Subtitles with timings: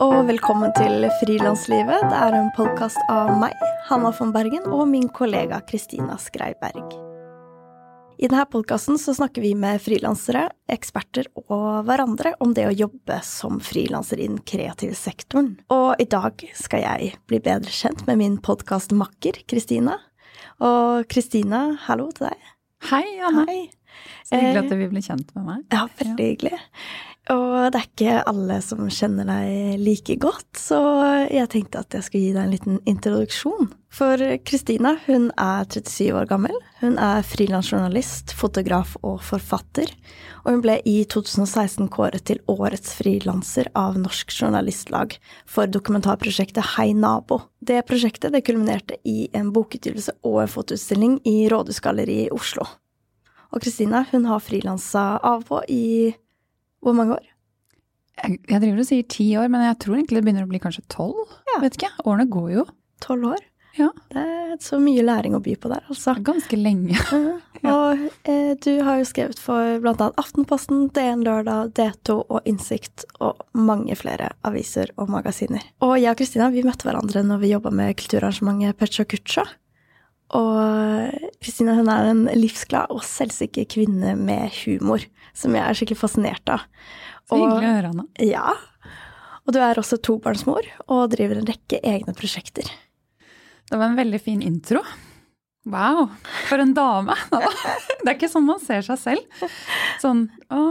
[0.00, 2.04] og velkommen til Frilanslivet.
[2.08, 3.52] Det er en podkast av meg,
[3.88, 6.94] Hanna von Bergen, og min kollega Kristina Skreiberg.
[8.22, 13.58] I denne podkasten snakker vi med frilansere, eksperter og hverandre om det å jobbe som
[13.60, 15.56] frilanser i den kreative sektoren.
[15.74, 19.98] Og i dag skal jeg bli bedre kjent med min podkastmakker Kristina.
[20.62, 22.50] Og Kristina, hallo til deg.
[22.92, 23.44] Hei, Anna.
[23.50, 23.66] Hei.
[24.28, 25.64] Så hyggelig at Eh, du vil bli kjent med meg.
[25.72, 26.60] Ja, veldig hyggelig.
[27.30, 30.80] Og det er ikke alle som kjenner deg like godt, så
[31.30, 33.70] jeg tenkte at jeg skulle gi deg en liten introduksjon.
[33.94, 34.18] For
[34.48, 36.56] Kristina, hun er 37 år gammel.
[36.80, 39.92] Hun er frilansjournalist, fotograf og forfatter.
[40.42, 45.14] Og hun ble i 2016 kåret til Årets frilanser av Norsk Journalistlag
[45.46, 47.44] for dokumentarprosjektet Hei nabo.
[47.62, 52.66] Det prosjektet det kulminerte i en bokutgivelse og en fotoutstilling i Rådhusgalleriet i Oslo.
[53.52, 55.84] Og Kristina hun har frilansa av og på i
[56.82, 57.28] hvor mange år?
[58.22, 60.60] Jeg, jeg driver og sier ti år, men jeg tror egentlig det begynner å bli
[60.62, 61.22] kanskje tolv.
[61.48, 61.62] Ja.
[61.62, 62.66] Vet ikke, Årene går jo.
[63.02, 63.44] Tolv år?
[63.78, 63.88] Ja.
[64.12, 66.14] Det er så mye læring å by på der, altså.
[66.24, 66.98] Ganske lenge.
[67.64, 67.72] ja.
[67.72, 73.40] Og eh, du har jo skrevet for annet Aftenposten, DN Lørdag, D2 og Innsikt og
[73.56, 75.64] mange flere aviser og magasiner.
[75.84, 79.46] Og jeg og Kristina vi møtte hverandre når vi jobba med kulturarrangementet Pecha Kucha.
[80.32, 85.04] Og Kristina hun er en livsglad og selvsikker kvinne med humor,
[85.36, 86.64] som jeg er skikkelig fascinert av.
[87.28, 88.06] Så hyggelig å høre, Anna.
[88.24, 88.54] Ja.
[89.42, 92.68] Og du er også tobarnsmor og driver en rekke egne prosjekter.
[93.68, 94.82] Det var en veldig fin intro.
[95.68, 96.08] Wow,
[96.48, 97.14] for en dame!
[98.02, 99.42] Det er ikke sånn man ser seg selv.
[100.02, 100.62] Sånn å,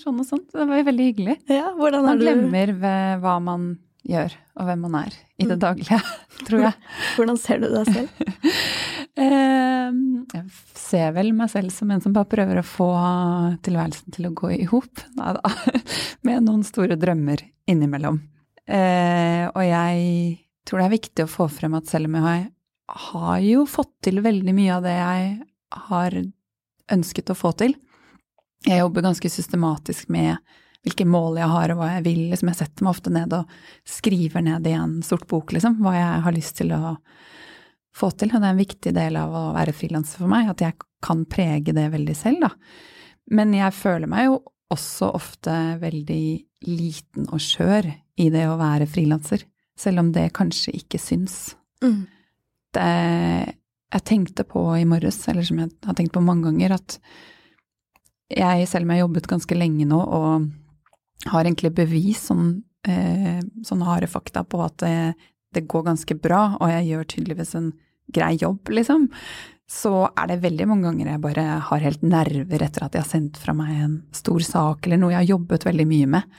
[0.00, 0.46] sånn og sånt.
[0.54, 1.34] Det var veldig hyggelig.
[1.52, 2.86] Ja, hvordan Man er du, glemmer du?
[3.20, 3.66] hva man
[4.06, 5.98] gjør, og hvem man er i det daglige,
[6.46, 6.74] tror jeg.
[7.16, 8.08] hvordan ser du deg selv?
[9.16, 9.92] Eh,
[10.34, 10.42] Jeg
[10.76, 12.88] ser vel meg selv som en som bare prøver å få
[13.64, 15.00] tilværelsen til å gå i hop.
[16.26, 17.40] Med noen store drømmer
[17.72, 18.18] innimellom.
[18.68, 20.36] Eh, og jeg
[20.68, 22.44] tror det er viktig å få frem at selv om jeg
[23.08, 25.32] har jo fått til veldig mye av det jeg
[25.88, 26.18] har
[26.92, 27.72] ønsket å få til
[28.68, 30.36] Jeg jobber ganske systematisk med
[30.86, 32.20] hvilke mål jeg har og hva jeg vil.
[32.30, 33.56] Liksom jeg setter meg ofte ned og
[33.90, 36.96] skriver ned i en sort bok, liksom, hva jeg har lyst til å
[37.96, 38.30] få til.
[38.30, 41.24] Og det er en viktig del av å være frilanser for meg, at jeg kan
[41.28, 42.52] prege det veldig selv, da.
[43.34, 46.26] Men jeg føler meg jo også ofte veldig
[46.66, 47.88] liten og skjør
[48.22, 49.42] i det å være frilanser,
[49.78, 51.56] selv om det kanskje ikke syns.
[51.82, 52.04] Mm.
[52.74, 52.90] Det
[53.96, 56.98] jeg tenkte på i morges, eller som jeg har tenkt på mange ganger, at
[58.34, 60.48] jeg, selv om jeg har jobbet ganske lenge nå og
[61.24, 64.96] har egentlig bevis, sånn, eh, sånne harde fakta på at det,
[65.56, 67.70] det går ganske bra, og jeg gjør tydeligvis en
[68.14, 69.08] grei jobb, liksom,
[69.66, 73.10] så er det veldig mange ganger jeg bare har helt nerver etter at jeg har
[73.10, 76.36] sendt fra meg en stor sak eller noe jeg har jobbet veldig mye med,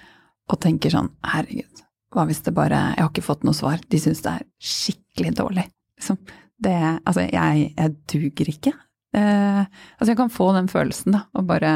[0.48, 1.84] og tenker sånn, herregud,
[2.16, 5.34] hva hvis det bare, jeg har ikke fått noe svar, de syns det er skikkelig
[5.42, 5.68] dårlig,
[6.00, 6.20] liksom.
[6.58, 6.74] Det,
[7.06, 8.72] altså, jeg, jeg duger ikke.
[9.14, 11.74] Eh, altså, jeg kan få den følelsen, da, og bare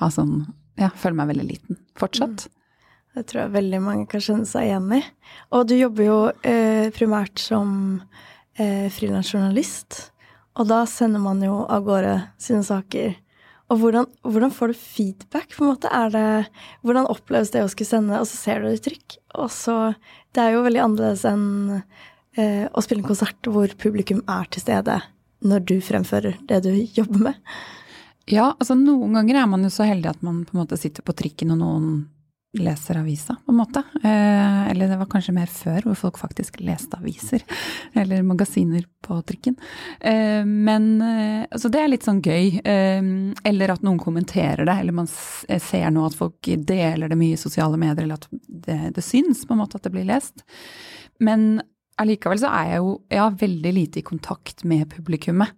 [0.00, 0.42] ha sånn,
[0.78, 2.46] ja, føler meg veldig liten, fortsatt.
[3.16, 5.00] Det tror jeg veldig mange kan kjenne seg igjen i.
[5.56, 7.70] Og du jobber jo eh, primært som
[8.58, 10.04] eh, frilansjournalist,
[10.58, 13.16] og da sender man jo av gårde sine saker.
[13.68, 15.90] Og hvordan, hvordan får du feedback, på en måte?
[16.14, 16.22] Det,
[16.86, 19.18] hvordan oppleves det å skulle sende, og så ser du det i trykk?
[19.42, 19.76] Og så
[20.34, 21.44] Det er jo veldig annerledes enn
[22.38, 25.00] eh, å spille en konsert hvor publikum er til stede
[25.44, 27.38] når du fremfører det du jobber med.
[28.28, 31.04] Ja, altså noen ganger er man jo så heldig at man på en måte sitter
[31.06, 31.90] på trikken og noen
[32.58, 33.82] leser avisa, på en måte.
[34.02, 37.44] Eh, eller det var kanskje mer før, hvor folk faktisk leste aviser.
[38.00, 39.58] Eller magasiner på trikken.
[40.00, 42.58] Eh, men eh, altså det er litt sånn gøy.
[42.64, 43.10] Eh,
[43.52, 47.40] eller at noen kommenterer det, eller man ser nå at folk deler det mye i
[47.40, 50.40] sosiale medier, eller at det, det syns på en måte at det blir lest.
[51.20, 51.60] Men
[52.00, 55.52] allikevel så er jeg jo ja, veldig lite i kontakt med publikummet.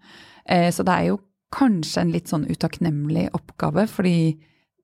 [0.44, 1.20] Eh, så det er jo
[1.55, 4.38] kanskje en litt sånn utakknemlig oppgave, fordi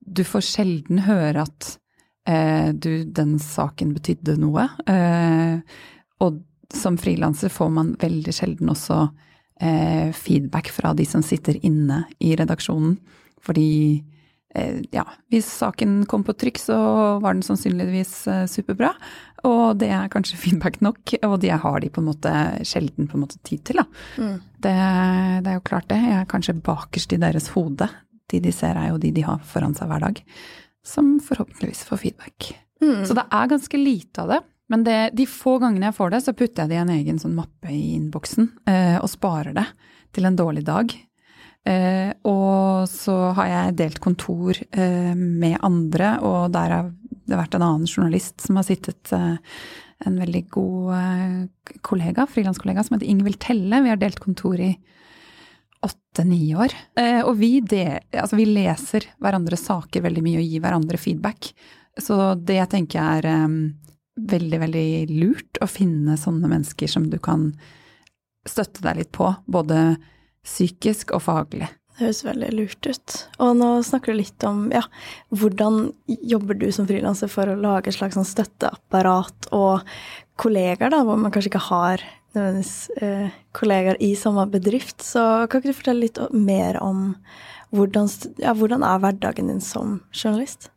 [0.06, 1.68] du får sjelden høre at
[2.28, 4.68] eh, du, den saken betydde noe.
[4.90, 5.62] Eh,
[6.22, 6.42] og
[6.74, 9.06] som frilanser får man veldig sjelden også
[9.60, 12.96] eh, feedback fra de som sitter inne i redaksjonen.
[13.46, 13.70] Fordi
[14.54, 16.78] eh, ja, hvis saken kom på trykk, så
[17.22, 18.94] var den sannsynligvis eh, superbra.
[19.46, 22.32] Og det er kanskje feedback nok, og jeg har de på en måte
[22.66, 23.80] sjelden på en måte tid til.
[23.82, 23.86] da.
[24.18, 24.36] Mm.
[24.66, 24.74] Det,
[25.44, 26.00] det er jo klart det.
[26.02, 27.88] Jeg er kanskje bakerst i deres hode.
[28.26, 30.22] De de ser er jo de de har foran seg hver dag.
[30.86, 32.52] Som forhåpentligvis får feedback.
[32.82, 33.04] Mm.
[33.06, 34.42] Så det er ganske lite av det.
[34.68, 37.20] Men det, de få gangene jeg får det, så putter jeg det i en egen
[37.22, 39.66] sånn mappe i innboksen eh, og sparer det
[40.16, 40.90] til en dårlig dag.
[41.66, 46.90] Eh, og så har jeg delt kontor eh, med andre, og derav
[47.26, 49.38] det har vært en annen journalist som har sittet eh,
[50.06, 53.80] en veldig god eh, kollega, frilanskollega, som heter Ingvild Telle.
[53.82, 54.72] Vi har delt kontor i
[55.86, 56.74] åtte-ni år.
[56.98, 61.50] Eh, og vi, det, altså vi, leser hverandres saker veldig mye og gir hverandre feedback.
[61.98, 63.48] Så det tenker jeg er
[64.16, 67.50] veldig, veldig lurt å finne sånne mennesker som du kan
[68.46, 69.96] støtte deg litt på, både
[70.46, 71.68] psykisk og faglig.
[71.96, 73.16] Det høres veldig lurt ut.
[73.40, 74.82] Og nå snakker du litt om ja,
[75.32, 79.86] hvordan jobber du som frilanser for å lage et slags sånn støtteapparat og
[80.36, 82.04] kollegaer, da, hvor man kanskje ikke har
[82.36, 85.00] nødvendigvis eh, kollegaer i samme bedrift.
[85.00, 87.14] Så kan ikke du fortelle litt mer om
[87.72, 88.12] hvordan,
[88.44, 90.68] ja, hvordan er hverdagen din som journalist?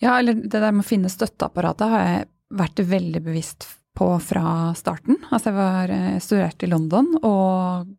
[0.00, 2.28] Ja, eller det der med å finne støtteapparatet har jeg
[2.58, 3.68] vært veldig bevisst
[3.98, 5.18] på fra starten.
[5.28, 7.97] Altså jeg var eh, studert i London og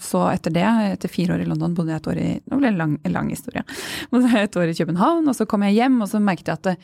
[0.00, 2.70] så etter det, etter fire år i London, bodde jeg et år i Nå ble
[2.70, 3.64] det lang, lang historie.
[4.46, 6.76] Et år i København, og så kom jeg hjem, og så merket jeg at det,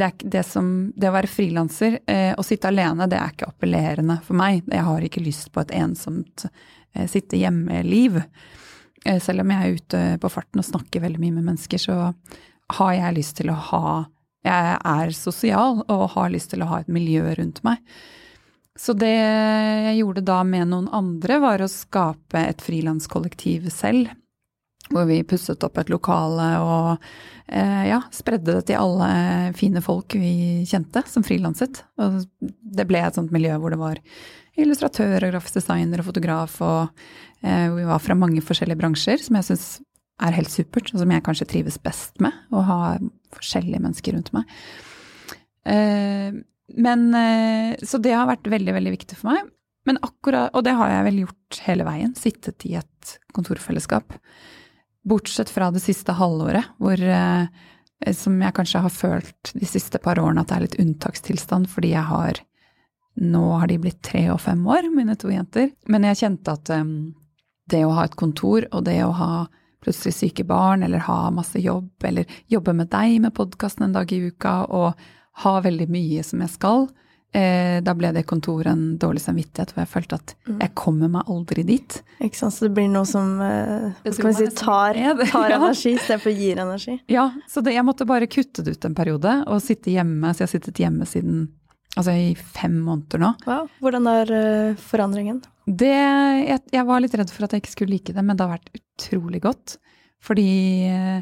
[0.00, 4.18] det, det, som, det å være frilanser eh, og sitte alene, det er ikke appellerende
[4.24, 4.62] for meg.
[4.64, 8.20] Jeg har ikke lyst på et ensomt eh, sitte hjemme-liv.
[9.04, 11.98] Eh, selv om jeg er ute på farten og snakker veldig mye med mennesker, så
[12.78, 13.88] har jeg lyst til å ha
[14.46, 17.82] Jeg er sosial og har lyst til å ha et miljø rundt meg.
[18.78, 24.12] Så det jeg gjorde da med noen andre, var å skape et frilanskollektiv selv.
[24.88, 27.08] Hvor vi pusset opp et lokale og
[27.52, 29.08] eh, ja, spredde det til alle
[29.58, 31.82] fine folk vi kjente som frilanset.
[32.00, 34.00] Og det ble et sånt miljø hvor det var
[34.58, 37.02] illustratør og grafisk designer og fotograf, og
[37.44, 39.66] eh, vi var fra mange forskjellige bransjer, som jeg syns
[40.24, 42.78] er helt supert, og som jeg kanskje trives best med, å ha
[43.36, 44.56] forskjellige mennesker rundt meg.
[45.68, 46.40] Eh,
[46.76, 49.48] men, eh, så det har vært veldig, veldig viktig for meg.
[49.88, 54.18] Men akkurat, og det har jeg vel gjort hele veien, sittet i et kontorfellesskap.
[55.08, 57.48] Bortsett fra det siste halvåret, hvor eh,
[58.14, 61.94] som jeg kanskje har følt de siste par årene at det er litt unntakstilstand, fordi
[61.96, 62.44] jeg har
[63.18, 65.72] Nå har de blitt tre og fem år, mine to jenter.
[65.90, 67.16] Men jeg kjente at um,
[67.66, 69.30] det å ha et kontor, og det å ha
[69.82, 74.14] plutselig syke barn, eller ha masse jobb, eller jobbe med deg med podkasten en dag
[74.14, 75.02] i uka, og
[75.44, 76.88] har veldig mye som jeg skal.
[77.36, 80.62] Eh, da ble det kontoret en dårlig samvittighet, hvor jeg følte at mm.
[80.62, 81.98] jeg kommer meg aldri dit.
[82.24, 84.96] Ikke sant, Så det blir noe som eh, skal vi si, tar,
[85.28, 86.96] tar energi istedenfor gir energi?
[87.12, 90.32] Ja, så det, jeg måtte bare kutte det ut en periode og sitte hjemme.
[90.32, 91.46] Så jeg har sittet hjemme siden
[91.98, 93.32] altså i fem måneder nå.
[93.48, 93.68] Wow.
[93.82, 95.42] Hvordan er uh, forandringen?
[95.66, 98.46] Det, jeg, jeg, var litt redd for at jeg ikke skulle like det, men det
[98.46, 99.76] har vært utrolig godt.
[100.24, 100.48] Fordi
[100.88, 101.20] uh,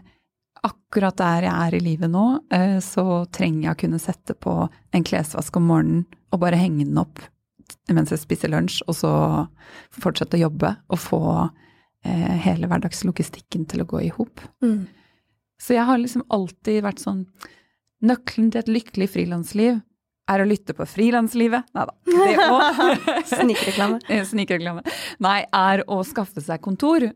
[0.65, 2.25] akkurat der jeg er i livet nå,
[2.55, 6.87] eh, så trenger jeg å kunne sette på en klesvask om morgenen og bare henge
[6.87, 7.21] den opp
[7.91, 9.13] mens jeg spiser lunsj, og så
[9.95, 11.21] fortsette å jobbe og få
[12.07, 14.43] eh, hele hverdagslogistikken til å gå i hop.
[14.63, 14.87] Mm.
[15.63, 17.27] Så jeg har liksom alltid vært sånn
[18.07, 19.79] Nøkkelen til et lykkelig frilansliv
[20.29, 21.71] er å lytte på frilanslivet.
[21.75, 21.95] Nei da.
[22.05, 23.07] Det òg.
[23.31, 24.01] Snikreklame.
[24.31, 24.83] Snikreklame.
[25.25, 27.07] Nei, er å skaffe seg kontor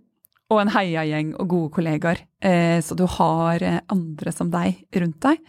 [0.50, 2.24] og en heiagjeng og gode kollegaer.
[2.42, 5.42] Eh, så du har eh, andre som deg rundt deg.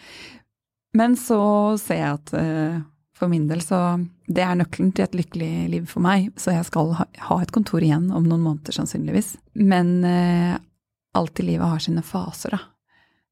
[0.98, 1.42] Men så
[1.81, 2.81] ser jeg at eh,
[3.18, 4.01] for min del så
[4.31, 6.30] Det er nøkkelen til et lykkelig liv for meg.
[6.39, 9.36] Så jeg skal ha, et kontor igjen om noen måneder sannsynligvis.
[9.53, 12.61] Men alt i livet har sine faser, da.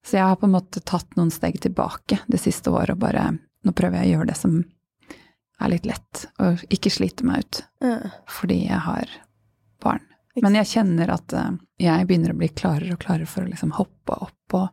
[0.06, 3.32] Så jeg har på en måte tatt noen steg tilbake det siste året og bare
[3.64, 4.60] Nå prøver jeg å gjøre det som
[5.60, 7.64] er litt lett, og ikke slite meg ut.
[8.32, 9.18] Fordi jeg har.
[10.46, 11.54] Men jeg kjenner at eh,
[11.86, 14.68] jeg begynner å bli klarere og klarere for å liksom hoppe opp og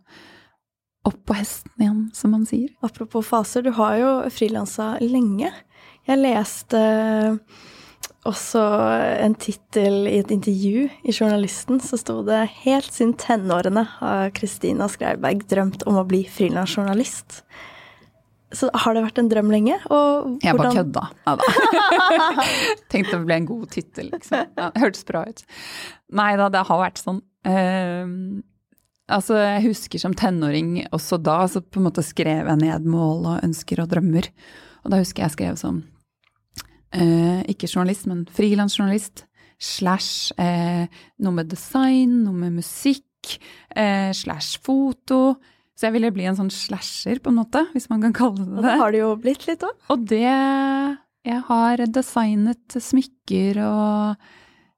[1.06, 2.72] opp på hesten igjen, som man sier.
[2.82, 5.52] Apropos faser, du har jo frilansa lenge.
[6.06, 6.80] Jeg leste
[8.26, 8.62] også
[9.22, 14.88] en tittel i et intervju i Journalisten, så sto det 'Helt siden tenårene har Kristina
[14.88, 17.42] Skreiberg drømt om å bli frilansjournalist'.
[18.54, 19.76] Så har det vært en drøm lenge?
[19.90, 21.02] Og jeg bare kødda.
[21.26, 21.46] Ja da.
[22.92, 24.52] Tenkte det ble en god tittel, liksom.
[24.54, 25.42] Ja, det hørtes bra ut.
[26.14, 27.18] Nei da, det har vært sånn.
[27.46, 28.38] Uh,
[29.10, 33.32] altså, jeg husker som tenåring også da, så på en måte skrev jeg ned mål
[33.32, 34.30] og ønsker og drømmer.
[34.84, 35.82] Og da husker jeg jeg skrev sånn
[36.94, 39.26] uh, Ikke journalist, men frilansjournalist.
[39.58, 40.86] Slash uh,
[41.18, 43.02] noe med design, noe med musikk,
[43.74, 45.34] eh, slash foto
[45.76, 48.48] så jeg ville bli en sånn slasher, på en måte, hvis man kan kalle det
[48.48, 48.56] det.
[48.62, 49.76] Og det har det jo blitt litt òg.
[49.92, 50.24] Og det
[51.26, 54.28] Jeg har designet smykker og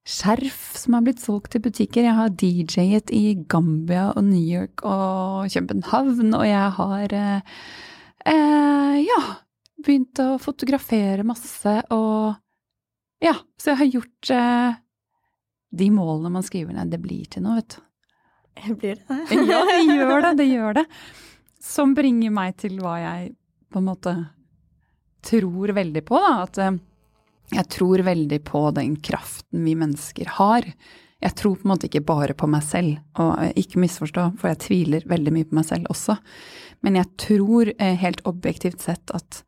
[0.08, 2.06] skjerf som har blitt solgt til butikker.
[2.06, 7.58] Jeg har DJ-et i Gambia og New York og København, og jeg har eh,
[8.32, 9.20] eh, ja,
[9.84, 12.38] begynt å fotografere masse og
[13.22, 14.78] ja, så jeg har gjort eh,
[15.78, 17.84] de målene man skriver ned, det blir til noe, vet du.
[18.80, 19.40] Blir det det?
[19.50, 20.34] ja, det gjør det.
[20.40, 20.86] Det gjør det.
[21.62, 23.32] som bringer meg til hva jeg
[23.68, 24.14] på en måte
[25.24, 26.44] tror veldig på, da.
[26.46, 26.78] At eh,
[27.58, 30.68] jeg tror veldig på den kraften vi mennesker har.
[31.18, 34.52] Jeg tror på en måte ikke bare på meg selv, og eh, ikke misforstå, for
[34.52, 36.18] jeg tviler veldig mye på meg selv også.
[36.86, 39.42] Men jeg tror eh, helt objektivt sett at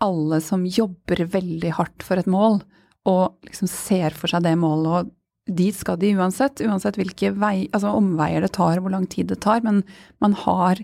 [0.00, 2.62] alle som jobber veldig hardt for et mål,
[3.08, 5.16] og liksom ser for seg det målet, og
[5.56, 9.40] dit skal de uansett, uansett hvilke vei, altså omveier det tar, hvor lang tid det
[9.44, 9.82] tar, men
[10.22, 10.80] man har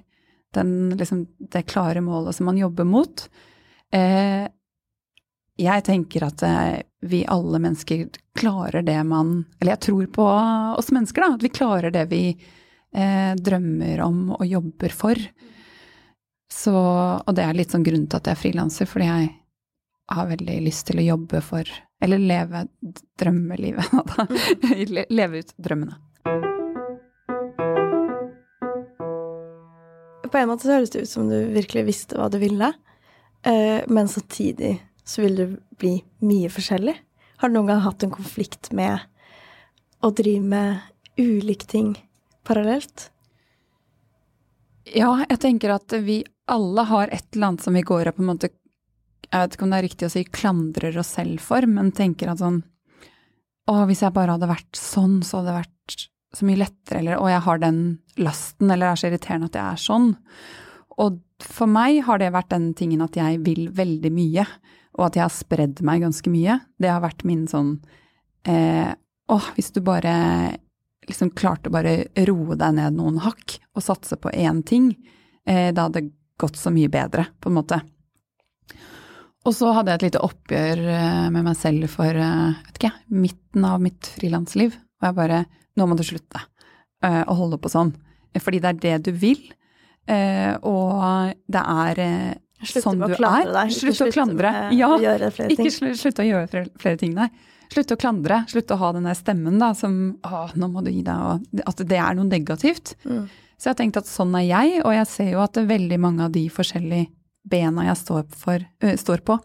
[0.56, 3.26] den, liksom, det klare målet som man jobber mot.
[3.94, 4.46] Eh,
[5.56, 10.24] jeg tenker at eh, vi alle mennesker klarer det man Eller jeg tror på
[10.76, 11.36] oss mennesker, da.
[11.36, 15.20] At vi klarer det vi eh, drømmer om og jobber for.
[16.52, 19.30] Så, og det er litt sånn grunnen til at jeg er frilanser, fordi jeg
[20.12, 22.66] har veldig lyst til å jobbe for Eller leve
[23.18, 24.26] drømmelivet, da.
[25.08, 25.96] leve ut drømmene.
[30.26, 32.72] På en måte så høres det ut som du virkelig visste hva du ville,
[33.46, 34.74] eh, men samtidig
[35.06, 35.46] så vil det
[35.80, 35.94] bli
[36.26, 36.96] mye forskjellig.
[37.40, 38.98] Har du noen gang hatt en konflikt med
[40.04, 41.94] å drive med ulike ting
[42.44, 43.10] parallelt?
[44.92, 48.22] Ja, jeg tenker at vi alle har et eller annet som vi går og på
[48.22, 48.52] en måte
[49.26, 52.30] Jeg vet ikke om det er riktig å si klandrer oss selv for, men tenker
[52.32, 52.62] at sånn
[53.66, 56.02] Å, hvis jeg bare hadde vært sånn, så hadde det vært
[56.36, 57.80] så mye lettere, eller å, jeg har den
[58.22, 60.06] lasten, eller det er så irriterende at jeg er sånn.
[61.02, 64.46] Og for meg har det vært den tingen at jeg vil veldig mye,
[64.96, 66.60] og at jeg har spredd meg ganske mye.
[66.80, 67.74] Det har vært min sånn
[68.48, 68.94] eh,
[69.26, 70.14] Å, hvis du bare
[71.06, 74.92] liksom klarte å bare roe deg ned noen hakk og satse på én ting,
[75.46, 77.80] eh, da hadde det gått så mye bedre, på en måte.
[79.46, 82.92] Og så hadde jeg et lite oppgjør eh, med meg selv for eh, vet ikke,
[83.14, 84.74] midten av mitt frilansliv.
[85.00, 85.44] Og jeg bare
[85.76, 86.40] Nå må du slutte
[87.04, 87.90] eh, å holde på sånn.
[88.40, 89.42] Fordi det er det du vil.
[90.06, 91.98] Og det er
[92.64, 93.50] sånn du er.
[93.52, 93.74] Deg.
[93.76, 94.52] Slutt å klandre.
[94.76, 94.88] Ja,
[95.48, 97.28] ikke slutt å gjøre flere ting, nei.
[97.72, 98.42] Slutt å klandre.
[98.48, 101.64] Slutt å ha den der stemmen da, som å, nå må du gi deg, og
[101.68, 102.94] at det er noe negativt.
[103.04, 103.26] Mm.
[103.56, 106.28] Så jeg har tenkt at sånn er jeg, og jeg ser jo at veldig mange
[106.28, 107.10] av de forskjellige
[107.46, 109.38] bena jeg står, for, øh, står på,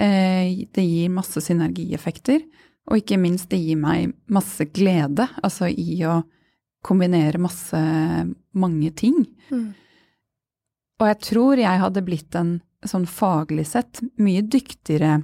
[0.00, 2.42] Eh, det gir masse synergieffekter.
[2.90, 6.22] Og ikke minst, det gir meg masse glede, altså i å
[6.82, 7.78] kombinere masse,
[8.58, 9.20] mange ting.
[9.52, 9.68] Mm.
[11.00, 12.56] Og jeg tror jeg hadde blitt en
[12.86, 15.20] sånn faglig sett mye dyktigere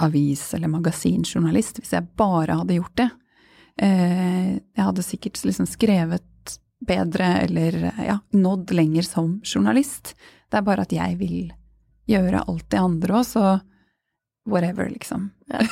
[0.00, 3.10] avis- eller magasinjournalist hvis jeg bare hadde gjort det.
[3.84, 7.76] Eh, jeg hadde sikkert liksom skrevet bedre eller
[8.06, 10.14] ja, nådd lenger som journalist.
[10.54, 11.38] Det er bare at jeg vil
[12.06, 13.44] gjøre alt det andre òg, så
[14.46, 15.32] whatever, liksom.
[15.50, 15.64] Ja,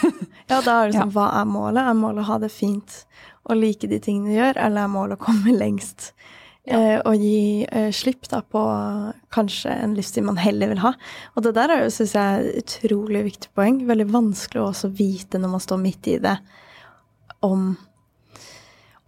[0.50, 1.14] ja da er det sånn, ja.
[1.14, 1.82] hva er målet?
[1.84, 3.02] Er målet å ha det fint
[3.46, 6.10] og like de tingene du gjør, eller er målet å komme lengst?
[6.66, 6.78] Ja.
[6.78, 8.60] Eh, og gi eh, slipp da på
[9.34, 10.92] kanskje en livsstil man heller vil ha.
[11.36, 13.80] Og det der er jo, syns jeg, et utrolig viktig poeng.
[13.86, 16.36] Veldig vanskelig å også vite når man står midt i det,
[17.46, 17.72] om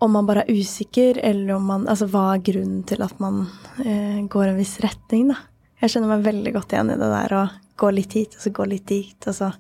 [0.03, 3.47] om man bare er usikker, eller om man Altså hva er grunnen til at man
[3.81, 5.39] eh, går en viss retning, da.
[5.83, 7.47] Jeg kjenner meg veldig godt igjen i det der å
[7.81, 9.51] gå litt hit, og så gå litt dit, og så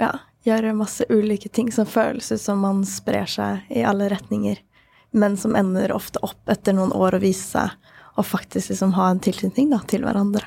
[0.00, 0.10] ja,
[0.44, 4.60] gjøre masse ulike ting som føles ut som man sprer seg i alle retninger
[5.12, 9.10] men som ender ofte opp etter noen år å vise seg og faktisk liksom ha
[9.10, 10.44] en tilknytning da, til hverandre.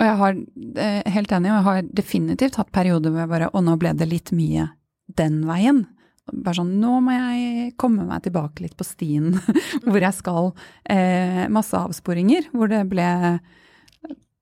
[0.00, 0.36] Og jeg har,
[0.80, 3.92] eh, helt enig, og jeg har definitivt hatt perioder hvor jeg bare Og nå ble
[3.92, 4.70] det litt mye
[5.06, 5.86] den veien.
[6.32, 9.34] Bare sånn Nå må jeg komme meg tilbake litt på stien
[9.84, 10.54] hvor jeg skal.
[10.84, 13.40] Eh, masse avsporinger hvor det ble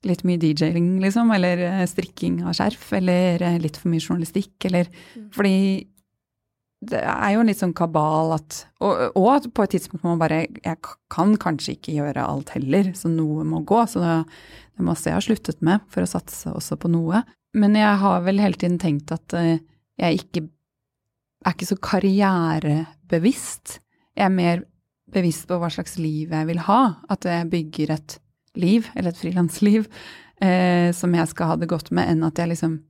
[0.07, 4.55] litt mye DJ-ing, liksom, eller eh, strikking av skjerf, eller eh, litt for mye journalistikk,
[4.69, 5.31] eller mm.
[5.35, 5.57] Fordi
[6.88, 10.21] det er jo en litt sånn kabal at og, og, på et tidspunkt må man
[10.21, 10.76] bare Jeg
[11.11, 13.81] kan kanskje ikke gjøre alt heller, så noe må gå.
[13.90, 14.14] Så det,
[14.78, 17.25] det masse jeg har sluttet med for å satse også på noe.
[17.59, 19.57] Men jeg har vel hele tiden tenkt at uh,
[19.99, 20.45] jeg ikke
[21.47, 23.78] er ikke så karrierebevisst.
[24.19, 24.62] Jeg er mer
[25.14, 26.81] bevisst på hva slags liv jeg vil ha.
[27.11, 28.19] At jeg bygger et
[28.60, 29.88] liv, eller et frilansliv,
[30.42, 32.80] eh, som jeg skal ha det godt med, enn at jeg liksom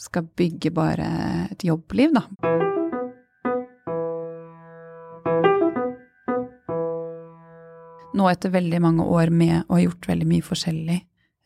[0.00, 1.08] skal bygge bare
[1.50, 2.24] et jobbliv, da.
[8.20, 10.98] nå etter veldig mange år med å ha gjort veldig mye forskjellig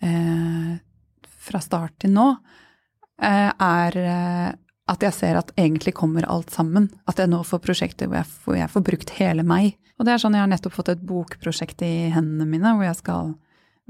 [0.04, 0.74] eh,
[1.44, 2.28] fra start til nå,
[3.22, 4.50] eh, er eh,
[4.90, 6.90] at jeg ser at egentlig kommer alt sammen.
[7.08, 9.78] At jeg nå får prosjekter hvor jeg, hvor jeg, får brukt hele meg.
[9.96, 12.98] Og det er sånn jeg har nettopp fått et bokprosjekt i hendene mine, hvor jeg
[12.98, 13.32] skal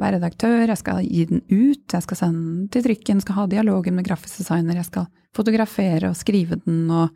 [0.00, 3.46] være redaktør, jeg skal gi den ut, jeg skal sende den til trykken, skal ha
[3.50, 7.14] dialogen med grafisk designer, jeg skal fotografere og skrive den, og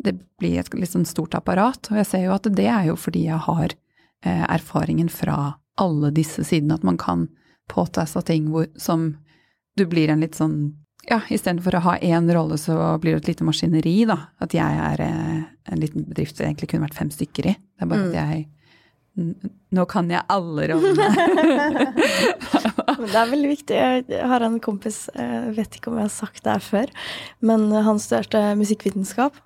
[0.00, 1.90] det blir et sånn stort apparat.
[1.90, 3.74] Og jeg ser jo at det er jo fordi jeg har
[4.22, 6.74] Eh, erfaringen fra alle disse sidene.
[6.74, 7.28] At man kan
[7.68, 9.14] påta seg ting hvor, som
[9.76, 10.76] du blir en litt sånn
[11.08, 14.18] ja, istedenfor å ha én rolle, så blir det et lite maskineri, da.
[14.44, 15.38] At jeg er eh,
[15.72, 17.54] en liten bedrift det egentlig kunne vært fem stykker i.
[17.56, 18.10] Det er bare mm.
[18.10, 18.42] at jeg
[19.18, 21.08] Nå kan jeg alle rollene.
[23.02, 23.76] det er veldig viktig.
[23.76, 26.94] Jeg har en kompis, jeg vet ikke om jeg har sagt det her før,
[27.44, 29.36] men han studerte musikkvitenskap,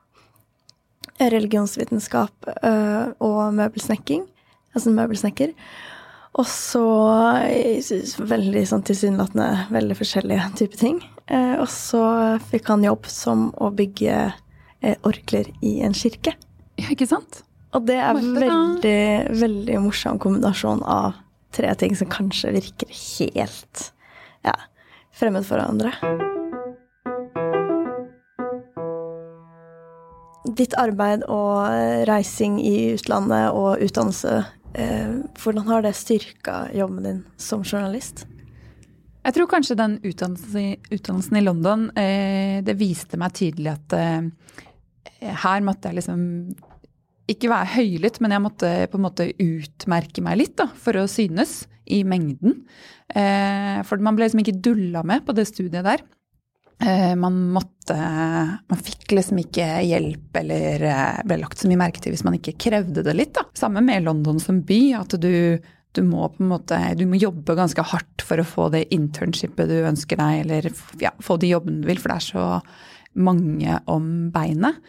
[1.21, 4.25] religionsvitenskap øh, og møbelsnekking.
[4.75, 5.53] Altså møbelsnekker.
[6.35, 6.83] Og så
[8.27, 10.97] veldig sånn tilsynelatende veldig forskjellige typer ting.
[11.31, 12.03] Eh, og så
[12.51, 14.17] fikk han jobb som å bygge
[14.83, 16.35] eh, orkler i en kirke.
[16.81, 17.44] Ja, ikke sant?
[17.75, 19.01] Og det er veldig,
[19.41, 21.19] veldig morsom kombinasjon av
[21.55, 23.89] tre ting som kanskje virker helt
[24.47, 24.55] ja,
[25.15, 25.95] fremmed for hverandre.
[30.55, 37.25] Ditt arbeid og reising i utlandet og utdannelse Eh, hvordan har det styrka jobben din
[37.37, 38.27] som journalist?
[39.25, 44.27] Jeg tror kanskje den utdannelsen, utdannelsen i London, eh, det viste meg tydelig at eh,
[45.45, 46.25] her måtte jeg liksom
[47.31, 51.07] ikke være høylytt, men jeg måtte på en måte utmerke meg litt da, for å
[51.11, 52.63] synes i mengden.
[53.85, 56.01] for man ble liksom ikke dulla med på det studiet der.
[56.83, 57.95] Eh, man måtte
[58.69, 62.35] Man fikk liksom ikke hjelp eller eh, ble lagt så mye merke til hvis man
[62.39, 63.45] ikke krevde det litt, da.
[63.57, 65.61] Samme med London som by, at du,
[65.95, 69.71] du må på en måte Du må jobbe ganske hardt for å få det internshipet
[69.71, 70.71] du ønsker deg, eller
[71.03, 72.49] ja, få de jobbene du vil, for det er så
[73.15, 74.83] mange om beinet.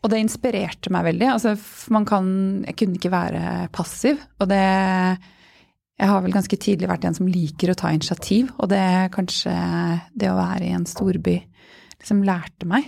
[0.00, 1.26] Og det inspirerte meg veldig.
[1.34, 1.52] Altså,
[1.92, 2.30] man kan
[2.64, 4.22] Jeg kunne ikke være passiv.
[4.40, 4.64] Og det
[6.00, 9.52] jeg har vel ganske tidlig vært en som liker å ta initiativ, og det kanskje
[10.16, 11.34] det å være i en storby
[12.00, 12.86] liksom lærte meg.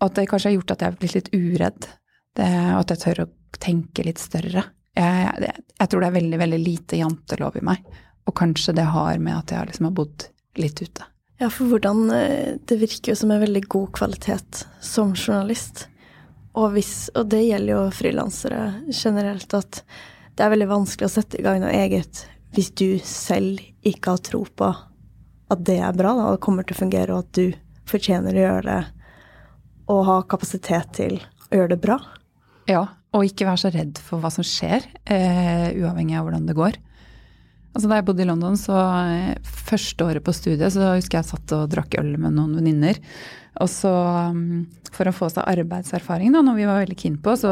[0.00, 1.88] Og at det kanskje har gjort at jeg har blitt litt uredd,
[2.36, 3.28] det, og at jeg tør å
[3.60, 4.64] tenke litt større.
[4.96, 7.92] Jeg, jeg, jeg, tror det er veldig, veldig lite jantelov i meg,
[8.24, 10.26] og kanskje det har med at jeg liksom har bodd
[10.60, 11.10] litt ute.
[11.36, 15.84] Ja, for hvordan eh, Det virker jo som en veldig god kvalitet som journalist.
[16.56, 19.82] Og, hvis, og det gjelder jo frilansere generelt, at
[20.36, 22.24] det er veldig vanskelig å sette i gang noe eget
[22.56, 24.68] hvis du selv ikke har tro på
[25.52, 27.52] at det er bra, da, og det kommer til å fungere, og at du
[27.86, 29.08] fortjener å gjøre det,
[29.92, 31.98] og ha kapasitet til å gjøre det bra.
[32.66, 32.82] Ja,
[33.14, 36.80] og ikke være så redd for hva som skjer, eh, uavhengig av hvordan det går.
[37.76, 41.28] Altså Da jeg bodde i London, så uh, første året på studiet, så husker jeg
[41.28, 42.96] satt og drakk øl med noen venninner.
[43.62, 43.92] Og så
[44.32, 44.66] um,
[44.96, 47.50] for å få seg arbeidserfaring, da, når vi var veldig keen på, så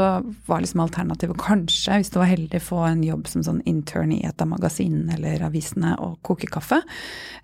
[0.48, 4.22] var liksom alternativet kanskje, hvis du var heldig, få en jobb som sånn intern i
[4.28, 6.80] et av magasinene eller avisene og koke kaffe.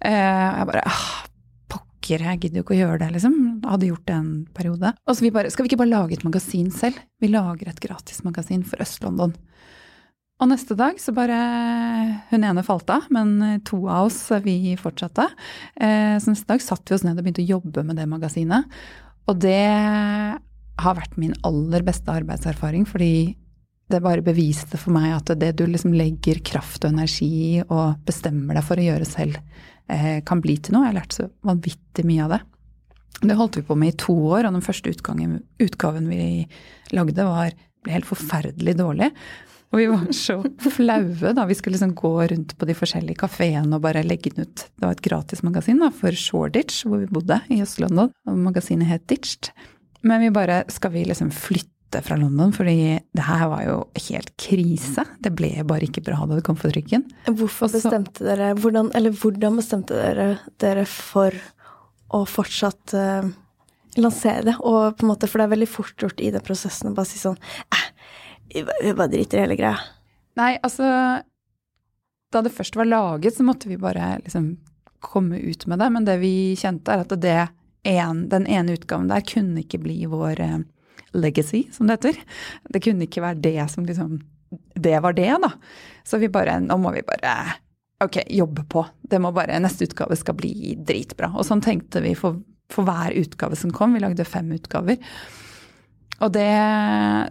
[0.01, 1.05] Eh, jeg bare ah,
[1.73, 3.38] pokker, jeg gidder jo ikke å gjøre det, liksom.
[3.68, 4.94] Hadde gjort det en periode.
[5.07, 7.01] Og så vi bare, skal vi ikke bare lage et magasin selv?
[7.20, 9.37] Vi lager et gratismagasin for Øst-London.
[10.40, 11.37] Og neste dag så bare
[12.31, 15.26] Hun ene falt av, men to av oss, vi fortsatte.
[15.76, 18.64] Eh, så neste dag satt vi oss ned og begynte å jobbe med det magasinet.
[19.29, 19.61] Og det
[20.81, 23.37] har vært min aller beste arbeidserfaring, fordi
[23.90, 28.00] det bare beviste for meg at det du liksom legger kraft og energi i og
[28.07, 29.37] bestemmer deg for å gjøre selv,
[29.90, 30.87] eh, kan bli til noe.
[30.87, 32.40] Jeg har lært så vanvittig mye av det.
[33.20, 36.46] Det holdt vi på med i to år, og den første utgangen, utgaven vi
[36.96, 37.53] lagde, var,
[37.85, 39.11] ble helt forferdelig dårlig.
[39.70, 40.40] Og vi var så
[40.74, 44.48] flaue da vi skulle liksom gå rundt på de forskjellige kafeene og bare legge den
[44.48, 44.64] ut.
[44.66, 48.11] Det var et gratismagasin for Shoreditch, hvor vi bodde i Øst-London.
[48.26, 49.52] Magasinet het Ditched.
[50.02, 52.52] Men vi bare Skal vi liksom flytte fra London?
[52.52, 53.76] Fordi det her var jo
[54.09, 55.04] helt krise.
[55.22, 57.06] Det ble bare ikke bra da det kom for trykken.
[57.28, 61.37] Hvorfor bestemte dere hvordan, Eller hvordan bestemte dere dere for
[62.11, 63.28] å fortsatt uh,
[64.02, 64.56] lansere det?
[64.59, 67.12] Og på en måte, For det er veldig fort gjort i den prosessen å bare
[67.12, 67.38] si sånn
[68.54, 69.78] vi bare driter i hele greia.
[70.38, 70.86] Nei, altså
[72.30, 74.52] Da det først var laget, så måtte vi bare liksom
[75.02, 75.88] komme ut med det.
[75.90, 77.38] Men det vi kjente, er at det
[77.82, 80.58] en, den ene utgaven der kunne ikke bli vår eh,
[81.16, 82.20] legacy, som det heter.
[82.68, 84.20] Det kunne ikke være det som liksom
[84.74, 85.50] Det var det, da.
[86.04, 87.34] Så vi bare Nå må vi bare
[88.04, 88.84] ok, jobbe på.
[89.02, 91.32] Det må bare, Neste utgave skal bli dritbra.
[91.36, 92.40] Og sånn tenkte vi for,
[92.72, 93.94] for hver utgave som kom.
[93.94, 94.96] Vi lagde fem utgaver.
[96.20, 96.48] Og det,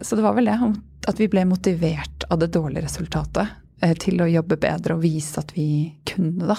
[0.06, 0.58] så det var vel det,
[1.08, 3.48] at vi ble motivert av det dårlige resultatet
[3.82, 6.58] eh, til å jobbe bedre og vise at vi kunne, da.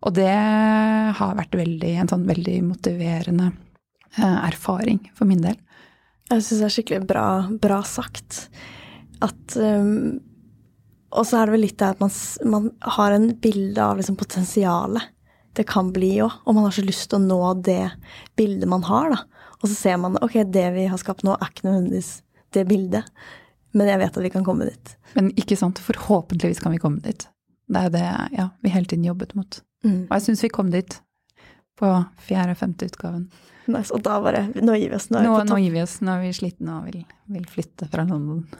[0.00, 0.32] Og det
[1.18, 3.50] har vært veldig, en sånn veldig motiverende
[4.16, 5.58] eh, erfaring for min del.
[6.30, 7.26] Jeg syns det er skikkelig bra,
[7.60, 8.44] bra sagt.
[9.20, 10.20] At um,
[11.10, 12.12] Og så er det vel litt det at man,
[12.48, 15.10] man har en bilde av liksom potensialet
[15.58, 17.90] det kan bli òg, og man har så lyst til å nå det
[18.38, 19.48] bildet man har, da.
[19.60, 22.12] Og så ser man ok, det vi har skapt nå, er ikke nødvendigvis
[22.54, 23.08] det bildet.
[23.76, 24.96] Men jeg vet at vi kan komme dit.
[25.14, 27.26] Men ikke sant, forhåpentligvis kan vi komme dit.
[27.70, 29.60] Det er det ja, vi hele tiden jobbet mot.
[29.84, 30.08] Mm.
[30.08, 30.98] Og jeg syns vi kom dit
[31.80, 31.92] på
[32.26, 33.28] fjerde-femte utgaven.
[33.70, 33.92] Nice.
[33.94, 35.06] Og da bare Nå gir vi oss.
[35.12, 37.90] Nå vi Nå, nå gir vi oss, nå er vi slitne og vil, vil flytte
[37.92, 38.46] fra London.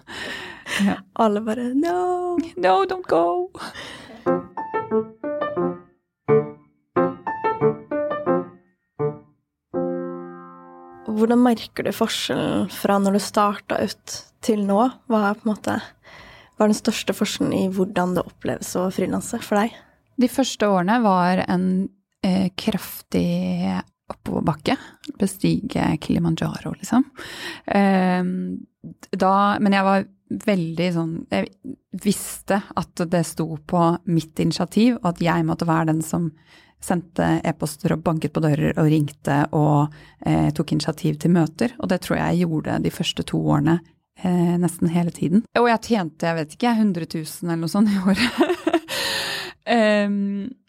[0.87, 1.01] Ja.
[1.19, 2.37] Alle bare no!
[2.55, 3.51] No, don't go!
[11.31, 14.81] Hvordan merker du forskjellen fra når du starta ut til nå?
[15.07, 15.77] Hva er på en måte
[16.59, 19.77] hva er den største forskjellen i hvordan det oppleves å frilanse for deg?
[20.19, 21.69] De første årene var en
[22.27, 23.23] eh, kraftig
[24.11, 24.75] oppoverbakke.
[25.23, 27.07] Bestige Kilimanjaro, liksom.
[27.79, 28.27] Eh,
[29.15, 30.11] da, men jeg var
[30.51, 31.49] veldig sånn Jeg
[32.03, 36.33] visste at det sto på mitt initiativ, og at jeg måtte være den som
[36.81, 39.93] sendte e-poster og banket på dører og ringte og
[40.27, 41.75] eh, tok initiativ til møter.
[41.81, 43.81] Og det tror jeg jeg gjorde de første to årene
[44.23, 45.45] eh, nesten hele tiden.
[45.61, 48.41] Og jeg tjente, jeg vet ikke, 100 000 eller noe sånt i året.
[50.09, 50.49] um,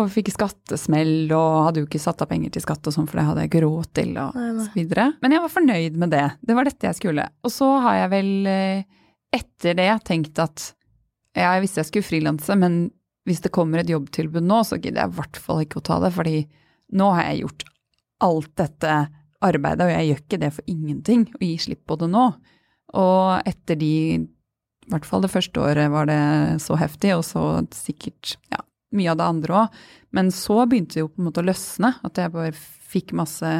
[0.00, 3.20] og fikk skattesmell og hadde jo ikke satt av penger til skatt og sånn, for
[3.20, 4.66] det hadde jeg ikke råd til og Nei, nei.
[4.68, 5.08] så videre.
[5.24, 6.26] Men jeg var fornøyd med det.
[6.46, 7.26] Det var dette jeg skulle.
[7.44, 8.84] Og så har jeg vel eh,
[9.40, 10.70] etter det tenkt at
[11.36, 12.80] ja, jeg visste jeg skulle frilanse, men
[13.28, 15.98] hvis det kommer et jobbtilbud nå, så gidder jeg i hvert fall ikke å ta
[16.02, 16.36] det, fordi
[16.96, 17.66] nå har jeg gjort
[18.26, 18.96] alt dette
[19.40, 22.26] arbeidet, og jeg gjør ikke det for ingenting, å gi slipp på det nå.
[23.00, 26.22] Og etter de, i hvert fall det første året var det
[26.64, 27.44] så heftig, og så
[27.76, 28.64] sikkert ja,
[28.96, 29.78] mye av det andre òg.
[30.16, 32.56] Men så begynte det jo på en måte å løsne, at jeg bare
[32.90, 33.52] fikk masse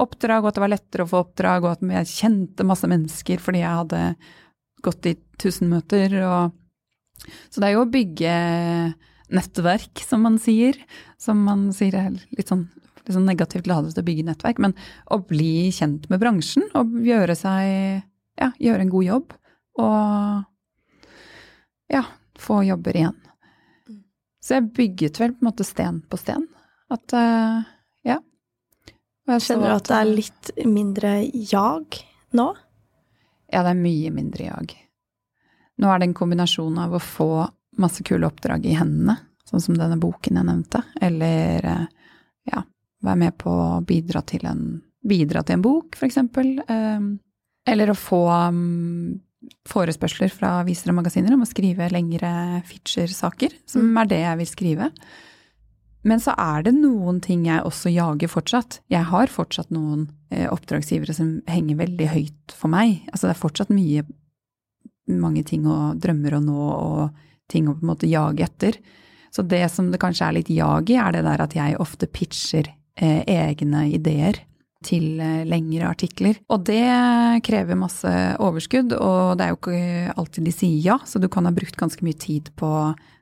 [0.00, 3.42] oppdrag, og at det var lettere å få oppdrag, og at jeg kjente masse mennesker
[3.42, 4.04] fordi jeg hadde
[4.84, 6.14] gått i tusen møter.
[6.24, 6.56] og
[7.50, 8.34] så det er jo å bygge
[9.30, 10.78] nettverk, som man sier.
[11.20, 12.66] Som man sier er litt sånn,
[13.04, 14.76] litt sånn negativt ladet til å bygge nettverk, men
[15.12, 18.06] å bli kjent med bransjen og gjøre seg
[18.40, 19.32] Ja, gjøre en god jobb.
[19.82, 20.46] Og
[21.92, 22.04] ja,
[22.40, 23.18] få jobber igjen.
[24.40, 26.46] Så jeg bygget vel på en måte sten på sten.
[26.90, 27.58] At eh,
[28.08, 28.16] ja.
[29.28, 31.12] Og jeg Kjenner du at det er litt mindre
[31.52, 32.00] jag
[32.38, 32.48] nå?
[33.50, 34.72] Ja, det er mye mindre jag.
[35.80, 37.28] Nå er det en kombinasjon av å få
[37.80, 39.16] masse kule oppdrag i hendene,
[39.48, 41.86] sånn som denne boken jeg nevnte, eller eh,
[42.52, 42.62] ja,
[43.02, 44.60] være med på å bidra til en,
[45.06, 46.58] bidra til en bok, eksempel.
[46.68, 47.00] eh,
[47.70, 48.20] Eller å få
[48.52, 49.20] mm,
[49.68, 53.98] forespørsler fra aviser og magasiner om å skrive lengre feature-saker, som Mm.
[54.02, 54.90] er det jeg vil skrive.
[56.02, 58.80] Men så er det noen ting jeg også jager fortsatt.
[58.88, 63.02] Jeg har fortsatt noen eh, oppdragsgivere som henger veldig høyt for meg.
[63.12, 64.04] Altså det er fortsatt mye,
[65.18, 68.78] mange ting og drømmer å nå og ting å på en måte jage etter.
[69.34, 72.08] Så det som det kanskje er litt jag i, er det der at jeg ofte
[72.10, 74.42] pitcher eh, egne ideer
[74.86, 76.40] til eh, lengre artikler.
[76.50, 76.82] Og det
[77.46, 78.10] krever masse
[78.42, 81.78] overskudd, og det er jo ikke alltid de sier ja, så du kan ha brukt
[81.78, 82.72] ganske mye tid på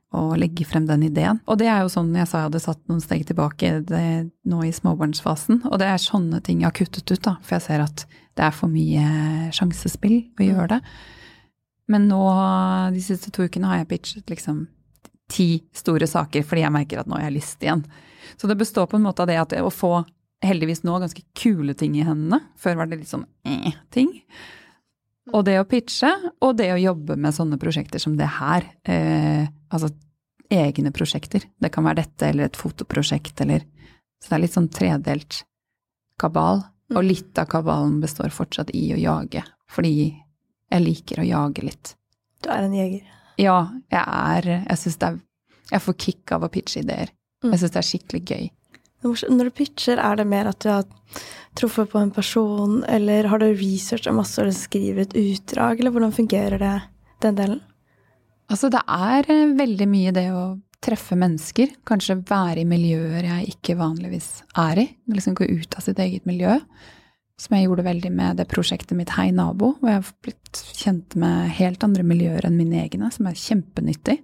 [0.09, 1.43] å legge frem den ideen.
[1.45, 4.07] Og det er jo sånn jeg sa jeg hadde satt noen steg tilbake det,
[4.49, 7.67] nå i småbarnsfasen, og det er sånne ting jeg har kuttet ut, da, for jeg
[7.67, 8.07] ser at
[8.39, 10.81] det er for mye sjansespill å gjøre det.
[11.89, 12.21] Men nå,
[12.93, 14.67] de siste to ukene, har jeg pitchet liksom
[15.29, 17.83] ti store saker, fordi jeg merker at nå har jeg lyst igjen.
[18.37, 20.03] Så det består på en måte av det at å få
[20.45, 22.41] heldigvis nå ganske kule ting i hendene.
[22.61, 24.13] Før var det litt sånn eh-ting.
[25.35, 26.11] Og det å pitche,
[26.45, 28.65] og det å jobbe med sånne prosjekter som det her.
[28.89, 29.91] Eh, altså
[30.49, 31.45] egne prosjekter.
[31.61, 33.67] Det kan være dette eller et fotoprosjekt eller
[34.19, 35.43] Så det er litt sånn tredelt
[36.19, 36.65] kabal.
[36.91, 40.17] Og litt av kabalen består fortsatt i å jage, fordi
[40.69, 41.95] jeg liker å jage litt.
[42.45, 43.15] Du er en jeger.
[43.39, 43.59] Ja,
[43.93, 45.19] jeg er Jeg syns det er
[45.71, 47.11] Jeg får kick av å pitche ideer.
[47.45, 47.53] Mm.
[47.53, 48.47] Jeg syns det er skikkelig gøy.
[49.05, 50.87] Når du pitcher, er det mer at du har
[51.59, 56.15] truffet på en person, eller har du researcha masse og skriver et utdrag, eller hvordan
[56.15, 56.75] fungerer det,
[57.23, 57.61] den delen?
[58.49, 60.45] Altså, det er eh, veldig mye det å
[60.83, 61.77] treffe mennesker.
[61.87, 64.29] Kanskje være i miljøer jeg ikke vanligvis
[64.59, 64.87] er i.
[65.13, 66.57] Liksom gå ut av sitt eget miljø.
[67.39, 71.15] Som jeg gjorde veldig med det prosjektet mitt Hei nabo, hvor jeg har blitt kjent
[71.23, 74.19] med helt andre miljøer enn mine egne, som er kjempenyttig.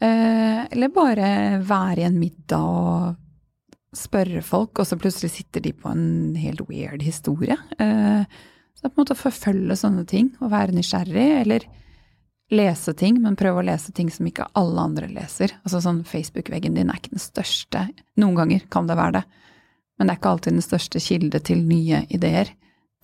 [0.00, 1.28] Eh, eller bare
[1.62, 6.62] være i en middag og spørre folk, og så plutselig sitter de på en helt
[6.68, 7.54] weird historie.
[7.78, 8.22] Eh,
[8.74, 11.66] så det er på en måte å forfølge sånne ting og være nysgjerrig, eller
[12.50, 15.54] lese ting, men prøve å lese ting som ikke alle andre leser.
[15.62, 17.84] Altså sånn Facebook-veggen din er ikke den største.
[18.18, 19.24] Noen ganger kan det være det,
[20.00, 22.48] men det er ikke alltid den største kilde til nye ideer,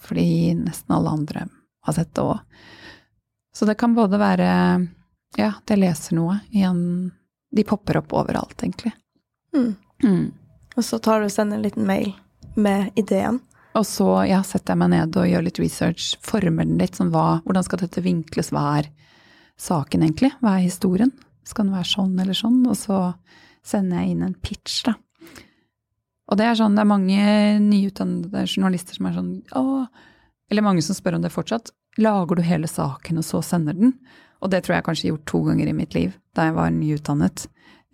[0.00, 1.42] fordi nesten alle andre
[1.84, 2.38] har sett det òg.
[3.52, 4.46] Så det kan både være
[5.36, 7.12] ja, jeg leser noe i en
[7.52, 8.90] De popper opp overalt, egentlig.
[9.54, 9.76] Mm.
[10.02, 10.32] Mm.
[10.76, 12.10] Og så tar du og sender en liten mail
[12.56, 13.38] med ideen.
[13.76, 16.98] Og så ja, setter jeg meg ned og gjør litt research, former den litt.
[16.98, 18.50] Sånn, hva, hvordan skal dette vinkles?
[18.52, 18.90] Hva er
[19.60, 20.32] saken egentlig?
[20.40, 21.12] Hva er historien?
[21.46, 22.60] Skal den være sånn eller sånn?
[22.68, 23.00] Og så
[23.64, 24.96] sender jeg inn en pitch, da.
[26.26, 27.24] Og det er sånn, det er mange
[27.62, 29.86] nyutdannede journalister som er sånn å,
[30.50, 31.72] Eller mange som spør om det fortsatt.
[31.98, 33.96] Lager du hele saken, og så sender den?
[34.44, 37.46] Og det tror jeg kanskje gjort to ganger i mitt liv, da jeg var nyutdannet.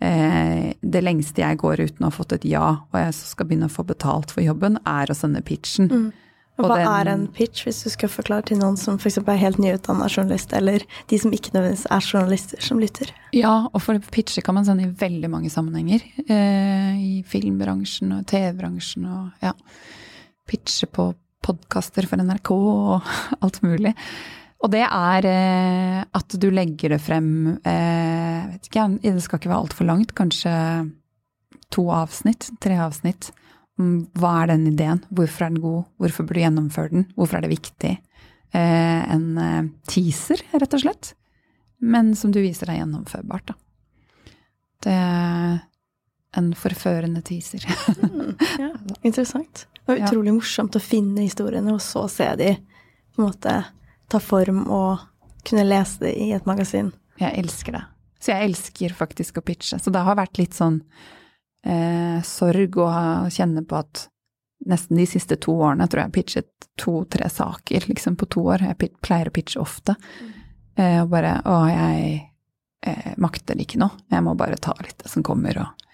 [0.03, 3.69] Eh, det lengste jeg går uten å ha fått et ja, og jeg skal begynne
[3.71, 5.89] å få betalt for jobben, er å sende pitchen.
[5.89, 6.09] Mm.
[6.61, 9.17] Hva den, er en pitch, hvis du skal forklare til noen som f.eks.
[9.23, 13.09] er helt nyutdanna journalist, eller de som ikke nødvendigvis er journalister, som lytter?
[13.33, 16.05] Ja, og for pitcher kan man sende i veldig mange sammenhenger.
[16.27, 19.55] Eh, I filmbransjen og TV-bransjen og ja.
[20.45, 21.09] Pitche på
[21.43, 23.13] podkaster for NRK og
[23.43, 23.95] alt mulig.
[24.63, 27.31] Og det er eh, at du legger det frem
[27.65, 30.53] eh, vet ikke, Det skal ikke være altfor langt, kanskje
[31.73, 33.33] to avsnitt, tre avsnitt
[33.77, 35.01] hva er den ideen?
[35.09, 35.85] Hvorfor er den god?
[36.01, 37.05] Hvorfor burde du gjennomføre den?
[37.17, 37.93] Hvorfor er det viktig?
[38.53, 41.13] Eh, en eh, teaser, rett og slett.
[41.81, 44.33] Men som du viser deg gjennomførbart, da.
[44.83, 45.61] Det er
[46.37, 47.65] en forførende teaser.
[47.97, 48.69] mm, ja,
[49.01, 49.65] interessant.
[49.73, 50.37] Det var utrolig ja.
[50.37, 52.53] morsomt å finne historiene, og så se de
[53.13, 53.57] på en måte
[54.09, 55.01] ta form og
[55.47, 56.93] kunne lese det i et magasin.
[57.19, 57.83] Jeg elsker det.
[58.23, 59.79] Så jeg elsker faktisk å pitche.
[59.81, 60.79] Så det har vært litt sånn
[61.65, 62.89] eh, sorg å
[63.33, 64.07] kjenne på at
[64.65, 68.67] nesten de siste to årene tror jeg har pitchet to-tre saker liksom på to år.
[68.69, 69.95] Jeg pleier å pitche ofte.
[70.75, 72.13] Eh, og bare å, jeg
[72.87, 74.05] eh, makter ikke noe.
[74.11, 75.89] Jeg må bare ta litt det som kommer, og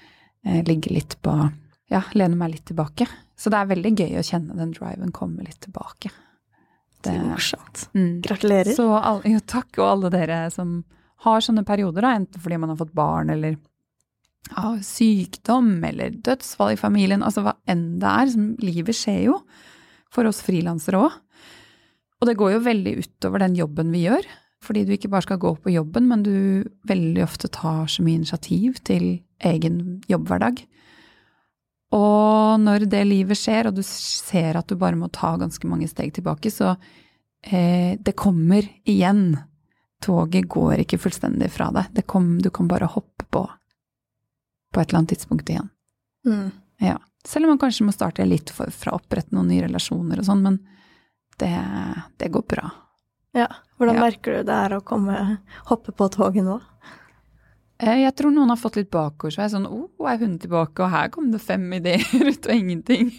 [0.45, 1.35] eh, ligge litt på
[1.89, 3.07] Ja, lene meg litt tilbake.
[3.39, 6.11] Så det er veldig gøy å kjenne den driven komme litt tilbake.
[7.01, 7.87] Det er morsomt.
[7.95, 8.19] Mm.
[8.21, 8.75] Gratulerer.
[8.75, 8.85] Så,
[9.25, 10.81] jo, takk, og alle dere som
[11.23, 13.55] har sånne perioder, da, enten fordi man har fått barn eller
[14.57, 18.35] av sykdom eller dødsfall i familien, altså hva enn det er.
[18.63, 19.39] Livet skjer jo
[20.13, 21.17] for oss frilansere òg.
[22.19, 24.25] Og det går jo veldig utover den jobben vi gjør,
[24.65, 28.19] fordi du ikke bare skal gå på jobben, men du veldig ofte tar så mye
[28.19, 30.65] initiativ til egen jobbhverdag.
[31.95, 35.87] Og når det livet skjer, og du ser at du bare må ta ganske mange
[35.89, 39.39] steg tilbake, så eh, det kommer igjen.
[40.03, 42.03] Toget går ikke fullstendig fra deg.
[42.07, 43.47] Kom, du kan bare hoppe på
[44.73, 45.69] på et eller annet tidspunkt igjen.
[46.25, 46.51] Mm.
[46.79, 46.97] Ja.
[47.25, 50.27] Selv om man kanskje må starte litt for, fra å opprette noen nye relasjoner og
[50.27, 50.59] sånn, men
[51.39, 51.51] det,
[52.17, 52.69] det, går bra.
[53.35, 53.47] Ja.
[53.77, 54.05] Hvordan ja.
[54.07, 55.19] merker du det er å komme,
[55.71, 56.59] hoppe på toget nå?
[57.79, 59.53] Eh, jeg tror noen har fått litt bakoversveis.
[59.55, 63.13] Sånn 'Å, oh, er hun tilbake?' Og her kom det fem ideer ut av ingenting.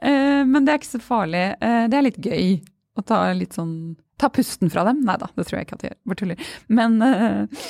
[0.00, 1.44] Eh, men det er ikke så farlig.
[1.60, 2.48] Eh, det er litt gøy
[2.96, 5.02] å ta litt sånn ta pusten fra dem.
[5.06, 6.00] Nei da, det tror jeg ikke at de gjør.
[6.10, 6.50] Bare tuller.
[6.80, 7.62] Men uh,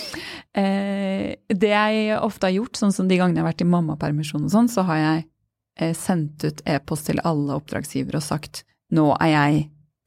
[0.59, 1.29] uh,
[1.63, 4.53] det jeg ofte har gjort, sånn som de gangene jeg har vært i mammapermisjon og
[4.53, 9.33] sånn, så har jeg uh, sendt ut e-post til alle oppdragsgivere og sagt nå er
[9.35, 9.65] jeg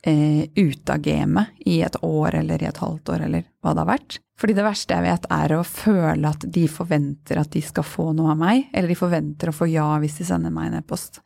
[0.08, 3.89] ute av gamet i et år eller i et halvt år eller hva det har
[3.89, 4.17] vært.
[4.39, 8.06] Fordi det verste jeg vet er å føle at de forventer at de skal få
[8.15, 11.19] noe av meg, eller de forventer å få ja hvis de sender meg en e-post.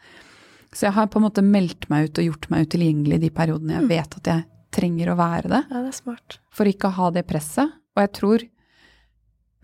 [0.71, 3.31] Så jeg har på en måte meldt meg ut og gjort meg utilgjengelig i de
[3.35, 3.91] periodene jeg mm.
[3.91, 5.63] vet at jeg trenger å være det.
[5.69, 6.39] Ja, det er smart.
[6.55, 7.73] For ikke å ha det presset.
[7.95, 8.45] Og jeg tror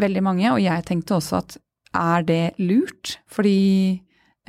[0.01, 1.57] veldig mange, og jeg tenkte også at
[1.97, 3.17] er det lurt?
[3.31, 3.57] Fordi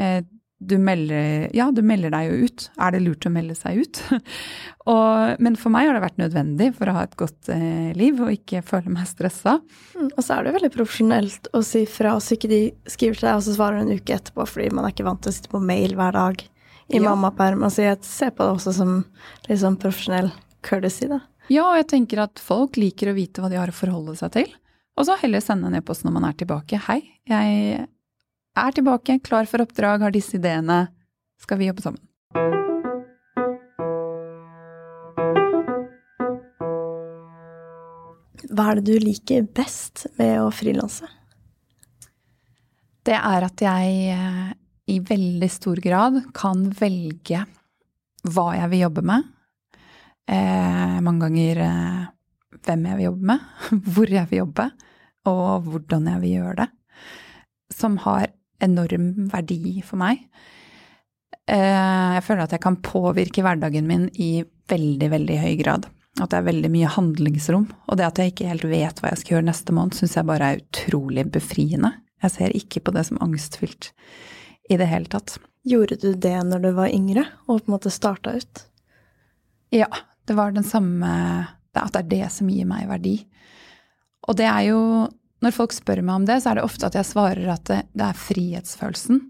[0.01, 0.21] eh,
[0.59, 2.67] du melder Ja, du melder deg jo ut.
[2.83, 4.01] Er det lurt å melde seg ut?
[4.91, 8.19] og, men for meg har det vært nødvendig for å ha et godt eh, liv
[8.25, 9.59] og ikke føle meg stressa.
[9.95, 13.31] Mm, og så er det veldig profesjonelt å si fra så ikke de skriver til
[13.31, 15.39] deg og så svarer du en uke etterpå fordi man er ikke vant til å
[15.39, 16.45] sitte på mail hver dag
[16.89, 17.05] i ja.
[17.05, 17.63] mammaperm.
[17.63, 19.01] Altså jeg ser på det også som
[19.47, 20.33] litt sånn profesjonell
[20.69, 21.23] courtesy, da.
[21.49, 24.35] Ja, og jeg tenker at folk liker å vite hva de har å forholde seg
[24.37, 24.51] til.
[24.99, 26.81] Og så heller sende en e-post når man er tilbake.
[26.89, 27.01] Hei,
[27.31, 27.87] jeg
[28.59, 30.89] er tilbake, klar for oppdrag, har disse ideene.
[31.41, 32.03] Skal vi jobbe sammen?
[38.49, 41.07] Hva er det du liker best med å frilanse?
[43.07, 44.49] Det er at jeg eh,
[44.91, 47.45] i veldig stor grad kan velge
[48.29, 49.29] hva jeg vil jobbe med,
[50.29, 52.05] eh, mange ganger eh,
[52.65, 53.47] hvem jeg vil jobbe med,
[53.95, 54.69] hvor jeg vil jobbe,
[55.29, 56.69] og hvordan jeg vil gjøre det.
[57.75, 58.31] Som har
[58.65, 60.25] enorm verdi for meg.
[61.49, 65.89] Eh, jeg føler at jeg kan påvirke hverdagen min i veldig, veldig høy grad.
[66.19, 67.69] At det er veldig mye handlingsrom.
[67.87, 70.29] Og det at jeg ikke helt vet hva jeg skal gjøre neste måned, syns jeg
[70.29, 71.93] bare er utrolig befriende.
[72.25, 73.93] Jeg ser ikke på det som angstfylt
[74.69, 75.37] i det hele tatt.
[75.69, 78.65] Gjorde du det når du var yngre, og på en måte starta ut?
[79.75, 79.89] Ja,
[80.29, 81.09] det var den samme
[81.79, 83.17] At det er det som gir meg verdi.
[84.29, 84.81] Og det er jo
[85.45, 87.83] Når folk spør meg om det, så er det ofte at jeg svarer at det,
[87.95, 89.21] det er frihetsfølelsen.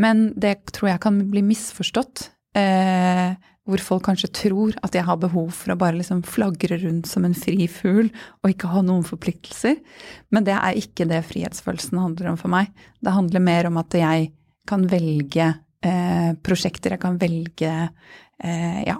[0.00, 2.30] Men det tror jeg kan bli misforstått.
[2.56, 3.34] Eh,
[3.68, 7.26] hvor folk kanskje tror at jeg har behov for å bare liksom flagre rundt som
[7.28, 8.08] en fri fugl
[8.40, 9.76] og ikke ha noen forpliktelser.
[10.32, 12.72] Men det er ikke det frihetsfølelsen handler om for meg.
[13.04, 14.30] Det handler mer om at jeg
[14.68, 15.52] kan velge
[15.84, 18.98] eh, prosjekter, jeg kan velge eh, ja,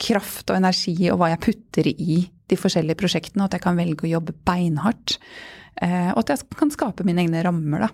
[0.00, 3.78] kraft og energi og hva jeg putter i de forskjellige prosjektene, og at jeg kan
[3.78, 5.18] velge å jobbe beinhardt.
[5.82, 7.92] Eh, og at jeg kan skape mine egne rammer, da.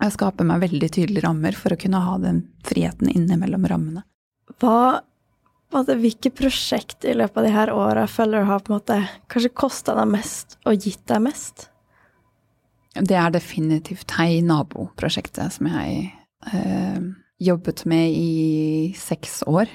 [0.00, 4.02] Jeg skaper meg veldig tydelige rammer for å kunne ha den friheten innimellom rammene.
[4.58, 5.02] Hva
[5.74, 8.98] altså, hvilke prosjekt i løpet av de her åra føler du har på en måte
[9.30, 11.68] kanskje kosta deg mest og gitt deg mest?
[12.94, 16.10] Det er definitivt Hei nabo-prosjektet som jeg
[16.52, 16.98] eh,
[17.44, 19.70] jobbet med i seks år.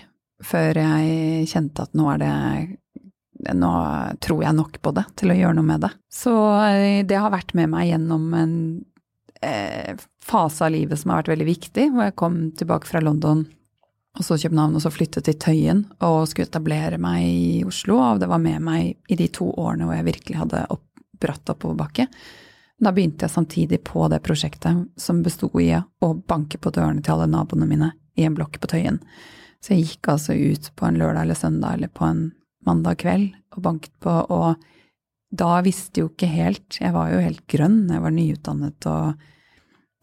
[0.45, 2.35] Før jeg kjente at nå er det
[3.55, 3.69] Nå
[4.19, 5.89] tror jeg nok på det til å gjøre noe med det.
[6.11, 8.55] Så eh, det har vært med meg gjennom en
[9.39, 13.45] eh, fase av livet som har vært veldig viktig, hvor jeg kom tilbake fra London
[14.19, 17.99] og så København, og så flyttet til Tøyen og skulle etablere meg i Oslo.
[18.01, 20.85] Og det var med meg i de to årene hvor jeg virkelig hadde opp,
[21.19, 22.09] bratt oppoverbakke.
[22.79, 27.17] Da begynte jeg samtidig på det prosjektet som besto i å banke på dørene til
[27.17, 29.01] alle naboene mine i en blokk på Tøyen.
[29.59, 32.29] Så jeg gikk altså ut på en lørdag eller søndag eller på en
[32.65, 34.59] mandag kveld og banket på, og
[35.29, 39.27] da visste jeg jo ikke helt Jeg var jo helt grønn, jeg var nyutdannet og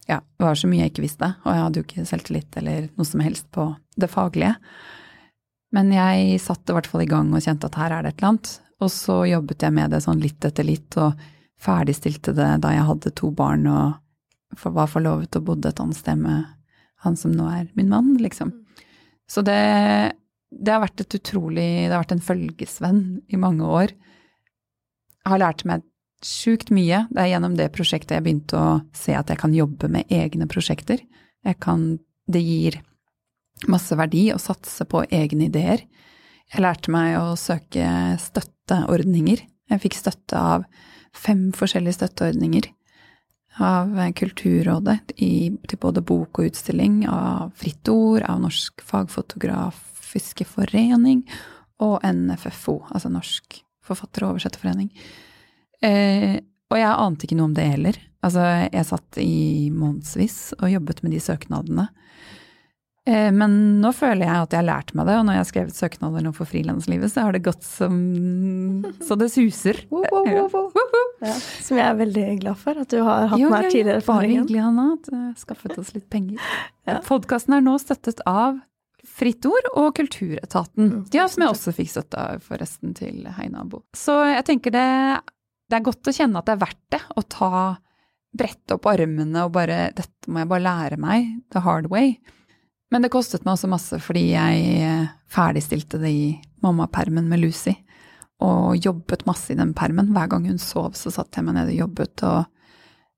[0.07, 2.85] ja, det var så mye jeg ikke visste, og jeg hadde jo ikke selvtillit eller
[2.95, 3.65] noe som helst på
[3.99, 4.53] det faglige.
[5.75, 8.21] Men jeg satte i hvert fall i gang og kjente at her er det et
[8.21, 8.51] eller annet.
[8.79, 11.19] Og så jobbet jeg med det sånn litt etter litt, og
[11.61, 16.19] ferdigstilte det da jeg hadde to barn og var forlovet og bodde et annet sted
[16.21, 16.45] med
[17.05, 18.53] han som nå er min mann, liksom.
[19.29, 19.57] Så det,
[20.49, 23.91] det har vært et utrolig Det har vært en følgesvenn i mange år.
[23.91, 25.83] Jeg har lært meg
[26.23, 27.03] sjukt mye.
[27.11, 30.47] Det er gjennom det prosjektet jeg begynte å se at jeg kan jobbe med egne
[30.49, 31.03] prosjekter.
[31.61, 32.79] Kan Det gir
[33.71, 35.83] masse verdi å satse på egne ideer.
[36.47, 39.43] Jeg lærte meg å søke støtteordninger.
[39.67, 40.65] Jeg fikk støtte av
[41.17, 42.71] fem forskjellige støtteordninger.
[43.63, 51.23] Av Kulturrådet i, til både bok og utstilling, av Fritt Ord, av Norsk Fagfotografiske Forening
[51.81, 54.91] og NFFO, altså Norsk Forfatter- og Oversetterforening.
[55.81, 57.97] Eh, og jeg ante ikke noe om det heller.
[58.25, 61.87] Altså, jeg satt i månedsvis og jobbet med de søknadene.
[63.07, 65.49] Eh, men nå føler jeg at jeg har lært meg det, og når jeg har
[65.51, 67.97] skrevet søknader nå for frilanslivet, så har det gått som
[69.07, 69.79] så det suser.
[69.93, 73.51] Wow, wow, wow, ja, som jeg er veldig glad for, at du har hatt jo,
[73.53, 74.05] med her tidligere.
[74.09, 76.41] Bare hyggelig, Hanna, at du skaffet oss litt penger.
[76.87, 76.99] Ja.
[77.07, 78.59] Podkasten er nå støttet av
[79.07, 80.91] Fritt Ord og Kulturetaten.
[80.91, 83.85] Mm, ja, som jeg også fikk støtte av forresten til Hei nabo.
[83.95, 84.87] Så jeg tenker det
[85.67, 87.51] det er godt å kjenne at det er verdt det å ta
[88.37, 92.17] brette opp armene og bare Dette må jeg bare lære meg the hard way.
[92.93, 96.27] Men det kostet meg også masse fordi jeg eh, ferdigstilte det i
[96.63, 97.75] mammapermen med Lucy.
[98.43, 100.13] Og jobbet masse i den permen.
[100.13, 102.23] Hver gang hun sov, så satt jeg meg ned og jobbet.
[102.27, 102.45] Og,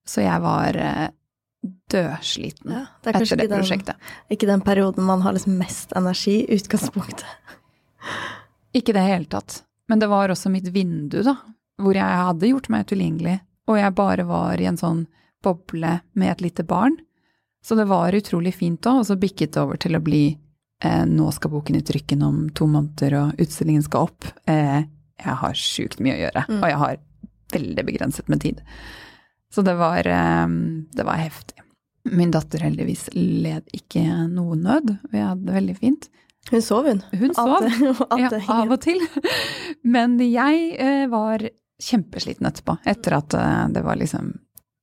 [0.08, 1.10] så jeg var eh,
[1.92, 4.00] dødsliten ja, det etter det prosjektet.
[4.00, 7.28] Den, ikke den perioden man har liksom mest energi i utgangspunktet.
[8.76, 9.64] Ikke det hele tatt.
[9.90, 11.36] Men det var også mitt vindu, da,
[11.82, 15.08] hvor jeg hadde gjort meg tilgjengelig, og jeg bare var i en sånn
[15.44, 17.00] boble med et lite barn.
[17.66, 21.04] Så det var utrolig fint òg, og så bikket det over til å bli eh,
[21.10, 24.30] nå skal boken i trykken om to måneder, og utstillingen skal opp.
[24.50, 24.82] Eh,
[25.20, 26.60] jeg har sjukt mye å gjøre, mm.
[26.62, 27.02] og jeg har
[27.54, 28.62] veldig begrenset med tid.
[29.54, 30.48] Så det var, eh,
[30.96, 31.60] det var heftig.
[32.10, 36.10] Min datter heldigvis led ikke noe nød, vi hadde det veldig fint.
[36.50, 37.02] Hun sov, hun.
[37.12, 37.68] Hun sov,
[38.20, 39.02] ja, av og til.
[39.96, 41.44] Men jeg eh, var
[41.80, 44.38] kjempesliten etterpå, etter at eh, det var liksom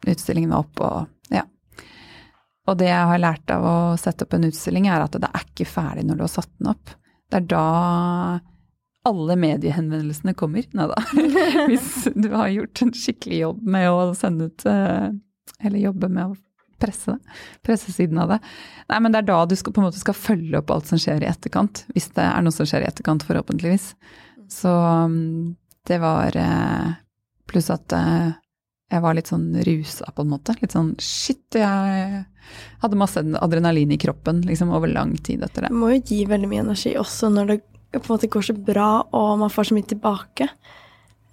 [0.06, 1.06] Utstillingen var opp og.
[2.66, 5.46] Og det jeg har lært av å sette opp en utstilling, er at det er
[5.46, 6.94] ikke ferdig når du har satt den opp.
[7.30, 7.66] Det er da
[9.06, 10.66] alle mediehenvendelsene kommer.
[10.74, 10.98] Nei da.
[11.70, 15.12] Hvis du har gjort en skikkelig jobb med å sende ut eh,
[15.62, 16.36] Eller jobbe med å
[16.82, 17.36] presse det.
[17.64, 18.40] Pressesiden av det.
[18.90, 21.00] Nei, men det er da du skal, på en måte skal følge opp alt som
[21.00, 21.84] skjer i etterkant.
[21.94, 23.92] Hvis det er noe som skjer i etterkant, forhåpentligvis.
[24.52, 24.72] Så
[25.12, 25.54] mm,
[25.88, 26.90] det var eh,
[27.46, 28.34] Pluss at eh,
[28.86, 30.54] jeg var litt sånn rusa, på en måte.
[30.60, 32.20] Litt sånn shit, jeg
[32.82, 35.72] hadde masse adrenalin i kroppen liksom over lang tid etter det.
[35.72, 37.58] Det må jo gi veldig mye energi også når det
[37.96, 40.48] på en måte går så bra og man får så mye tilbake.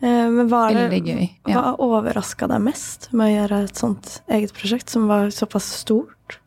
[0.01, 1.54] Eh, men hva, det, gøy, ja.
[1.54, 6.39] hva overraska deg mest med å gjøre et sånt eget prosjekt som var såpass stort?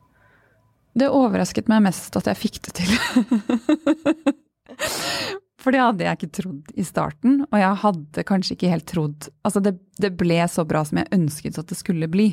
[0.97, 2.91] Det overrasket meg mest at jeg fikk det til.
[5.67, 9.25] For det hadde jeg ikke trodd i starten, og jeg hadde kanskje ikke helt trodd
[9.43, 12.29] Altså, det, det ble så bra som jeg ønsket at det skulle bli.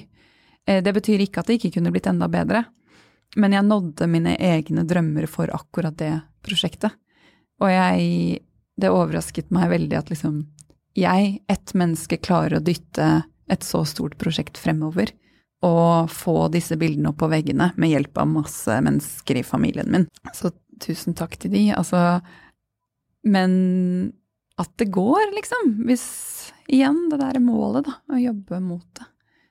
[0.70, 2.66] Eh, det betyr ikke at det ikke kunne blitt enda bedre.
[3.36, 6.94] men jeg nådde mine egne drømmer for akkurat det prosjektet.
[7.62, 8.40] Og jeg
[8.76, 10.48] Det overrasket meg veldig at liksom
[10.98, 15.12] jeg, ett menneske, klarer å dytte et så stort prosjekt fremover.
[15.62, 20.08] Og få disse bildene opp på veggene med hjelp av masse mennesker i familien min.
[20.34, 21.64] Så tusen takk til de.
[21.78, 22.22] Altså
[23.24, 23.54] Men
[24.60, 25.78] at det går, liksom.
[25.88, 26.06] Hvis
[26.68, 27.98] Igjen det der målet, da.
[28.16, 29.08] Å jobbe mot det.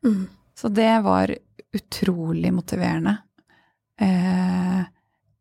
[0.08, 0.22] Mm.
[0.56, 1.32] Så det var
[1.72, 3.16] utrolig motiverende.
[4.00, 4.80] Eh,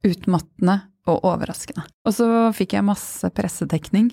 [0.04, 0.76] utmattende
[1.10, 1.86] og overraskende.
[2.06, 4.12] Og så fikk jeg masse pressedekning.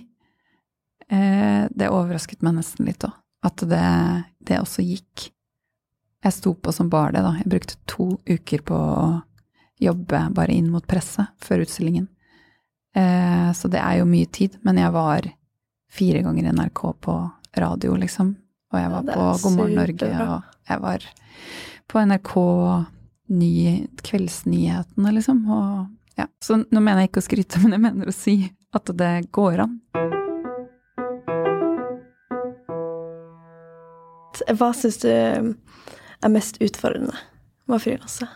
[1.09, 3.89] Eh, det overrasket meg nesten litt òg, at det,
[4.45, 5.29] det også gikk.
[6.25, 7.35] Jeg sto på som bare det, da.
[7.41, 9.03] Jeg brukte to uker på å
[9.83, 12.09] jobbe bare inn mot presse før utstillingen.
[12.99, 15.27] Eh, så det er jo mye tid, men jeg var
[15.93, 17.17] fire ganger i NRK på
[17.57, 18.35] radio, liksom.
[18.73, 21.05] Og jeg var ja, på God morgen Norge, og jeg var
[21.89, 22.35] på NRK
[23.39, 23.53] ny,
[24.03, 25.45] Kveldsnyhetene, liksom.
[25.47, 25.87] Og,
[26.19, 26.27] ja.
[26.43, 28.37] Så nå mener jeg ikke å skryte, men jeg mener å si
[28.75, 29.79] at det går an.
[34.59, 37.15] Hva syns du er mest utfordrende
[37.69, 38.27] med å frilanse?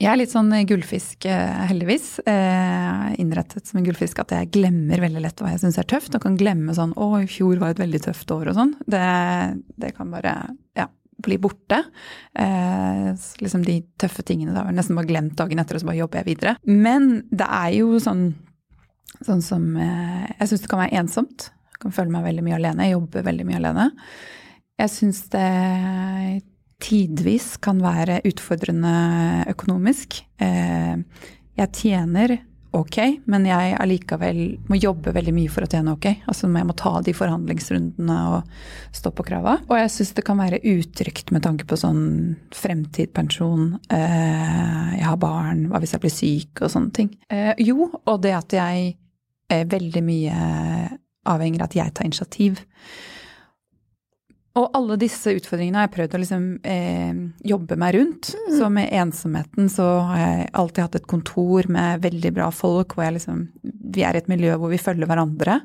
[0.00, 2.22] Jeg er litt sånn gullfisk, eh, heldigvis.
[2.24, 6.14] Eh, innrettet som en gullfisk at jeg glemmer veldig lett hva jeg syns er tøft.
[6.16, 8.74] Og kan glemme sånn 'Å, i fjor var et veldig tøft år', og sånn.
[8.88, 10.86] Det, det kan bare ja,
[11.20, 11.84] bli borte.
[12.34, 13.12] Eh,
[13.44, 14.54] liksom de tøffe tingene.
[14.54, 16.56] Da har jeg nesten bare glemt dagen etter, og så bare jobber jeg videre.
[16.64, 18.34] Men det er jo sånn,
[19.20, 21.50] sånn som eh, Jeg syns det kan være ensomt.
[21.74, 22.88] Jeg kan føle meg veldig mye alene.
[22.88, 23.90] Jeg jobber veldig mye alene.
[24.80, 26.42] Jeg syns det
[26.80, 28.94] tidvis kan være utfordrende
[29.52, 30.22] økonomisk.
[30.40, 30.96] Eh,
[31.60, 32.38] Jeg tjener
[32.72, 34.38] ok, men jeg allikevel
[34.70, 36.06] må jobbe veldig mye for å tjene ok.
[36.30, 39.56] Altså jeg må ta de forhandlingsrundene og stå på krava.
[39.66, 45.06] Og jeg syns det kan være utrygt med tanke på sånn fremtid, pensjon, eh, jeg
[45.08, 47.10] har barn, hva hvis jeg blir syk og sånne ting.
[47.28, 48.96] Eh, Jo, og det at jeg
[49.50, 50.36] er veldig mye
[51.26, 52.62] avhenger av at jeg tar initiativ.
[54.58, 58.32] Og alle disse utfordringene har jeg prøvd å liksom, eh, jobbe meg rundt.
[58.50, 63.12] Så med ensomheten så har jeg alltid hatt et kontor med veldig bra folk, hvor
[63.14, 63.48] liksom
[63.90, 65.60] Vi er i et miljø hvor vi følger hverandre,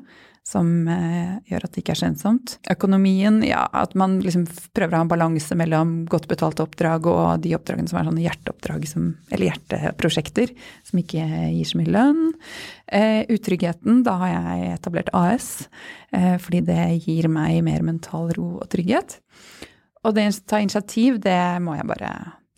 [0.46, 2.30] som eh, gjør at det ikke er så.
[2.70, 4.44] Økonomien, ja, at man liksom
[4.76, 8.22] prøver å ha en balanse mellom godt betalte oppdrag og de oppdragene som er sånne
[8.22, 10.54] hjerteoppdrag, som, eller hjerteprosjekter,
[10.86, 12.24] som ikke gir så mye lønn.
[12.86, 15.50] Eh, utryggheten, da har jeg etablert AS,
[16.14, 19.18] eh, fordi det gir meg mer mental ro og trygghet.
[20.06, 22.12] Og det å ta initiativ, det må jeg bare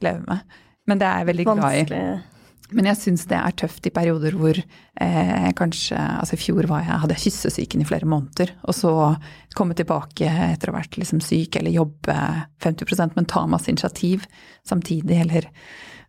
[0.04, 0.58] leve med.
[0.88, 1.86] Men det er jeg veldig glad i.
[1.86, 2.37] Vanskelig
[2.76, 6.82] Men jeg syns det er tøft i perioder hvor eh, kanskje Altså i fjor var
[6.84, 8.92] jeg, hadde jeg kyssesyken i flere måneder, og så
[9.56, 12.16] komme tilbake etter å ha vært liksom syk eller jobbe
[12.64, 14.26] 50% men ta masse initiativ
[14.68, 15.48] samtidig, eller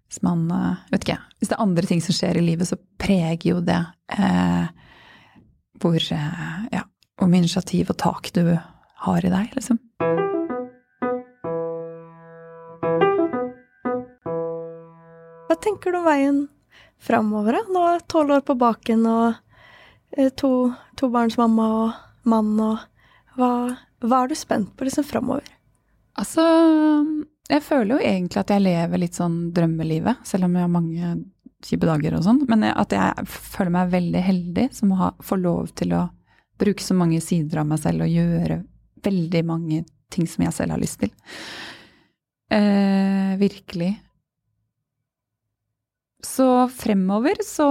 [0.10, 2.80] hvis man eh, Vet ikke, hvis det er andre ting som skjer i livet, så
[3.02, 3.80] preger jo det
[4.18, 4.66] eh,
[5.80, 6.84] hvor eh, Ja,
[7.20, 8.44] hvor mye initiativ og tak du
[9.06, 9.80] har i deg, liksom.
[15.64, 16.40] Tenker du om veien
[17.00, 17.60] framover?
[17.72, 19.34] Nå er tolv år på baken og
[20.18, 22.86] eh, to, to barns mamma og mann og
[23.40, 23.52] hva,
[24.04, 25.48] hva er du spent på liksom framover?
[26.20, 26.44] Altså,
[27.50, 31.14] jeg føler jo egentlig at jeg lever litt sånn drømmelivet, selv om jeg har mange
[31.66, 32.42] kjipe dager og sånn.
[32.52, 36.04] Men at jeg føler meg veldig heldig som å får lov til å
[36.60, 38.60] bruke så mange sider av meg selv og gjøre
[39.06, 41.14] veldig mange ting som jeg selv har lyst til.
[42.52, 43.94] Eh, virkelig.
[46.26, 47.68] Så fremover så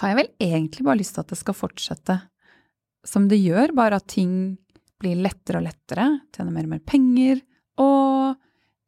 [0.00, 2.16] har jeg vel egentlig bare lyst til at det skal fortsette
[3.06, 4.32] som det gjør, bare at ting
[5.00, 7.40] blir lettere og lettere, tjener mer og mer penger,
[7.80, 8.36] og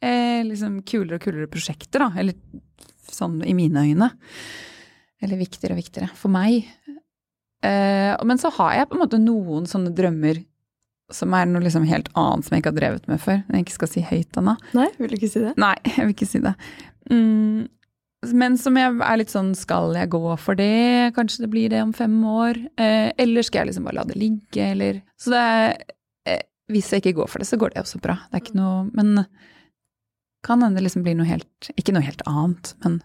[0.05, 2.11] eh, liksom kulere og kulere prosjekter, da.
[2.20, 2.37] Eller
[3.09, 4.11] sånn i mine øyne.
[5.22, 6.11] Eller viktigere og viktigere.
[6.18, 6.68] For meg.
[7.64, 10.43] Eh, men så har jeg på en måte noen sånne drømmer
[11.12, 13.43] som er noe liksom helt annet som jeg ikke har drevet med før.
[13.45, 14.57] Jeg ikke skal si høyt, Anna.
[14.76, 15.53] Nei, vil du ikke si det?
[15.61, 16.55] Nei, jeg vil ikke si det.
[17.12, 17.68] Mm,
[18.31, 21.11] men som jeg er litt sånn, skal jeg gå for det?
[21.16, 22.61] Kanskje det blir det om fem år?
[22.79, 25.73] Eh, eller skal jeg liksom bare la det ligge, eller Så det er
[26.31, 28.20] eh, Hvis jeg ikke går for det, så går det også bra.
[28.31, 29.25] Det er ikke noe Men
[30.47, 33.01] kan hende det liksom blir noe helt Ikke noe helt annet, men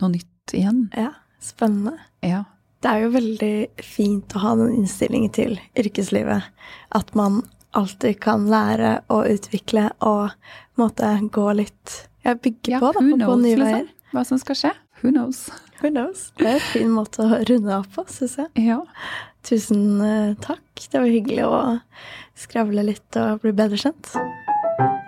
[0.00, 0.86] noe nytt igjen.
[0.96, 1.96] Ja, spennende.
[2.24, 2.44] Ja.
[2.82, 6.48] Det er jo veldig fint å ha den innstillingen til yrkeslivet.
[6.96, 7.42] At man
[7.78, 13.00] alltid kan lære og utvikle og på måte gå litt ja, bygge ja på, da,
[13.00, 14.72] på og gå knows, nye liksom hva som skal skje.
[15.02, 15.48] Who knows?
[15.80, 16.30] Who knows?
[16.38, 18.50] Det er en fin måte å runde av på, syns jeg.
[18.62, 18.78] Ja.
[19.42, 20.62] Tusen eh, takk.
[20.78, 21.56] Det var hyggelig å
[22.38, 24.12] skravle litt og bli bedre kjent.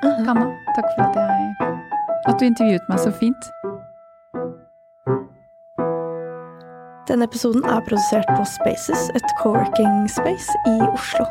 [0.03, 1.71] Kanna, takk for at, jeg,
[2.27, 3.51] at du intervjuet meg så fint.
[7.09, 11.29] Denne episoden er produsert på Spaces, et co-working space i Oslo.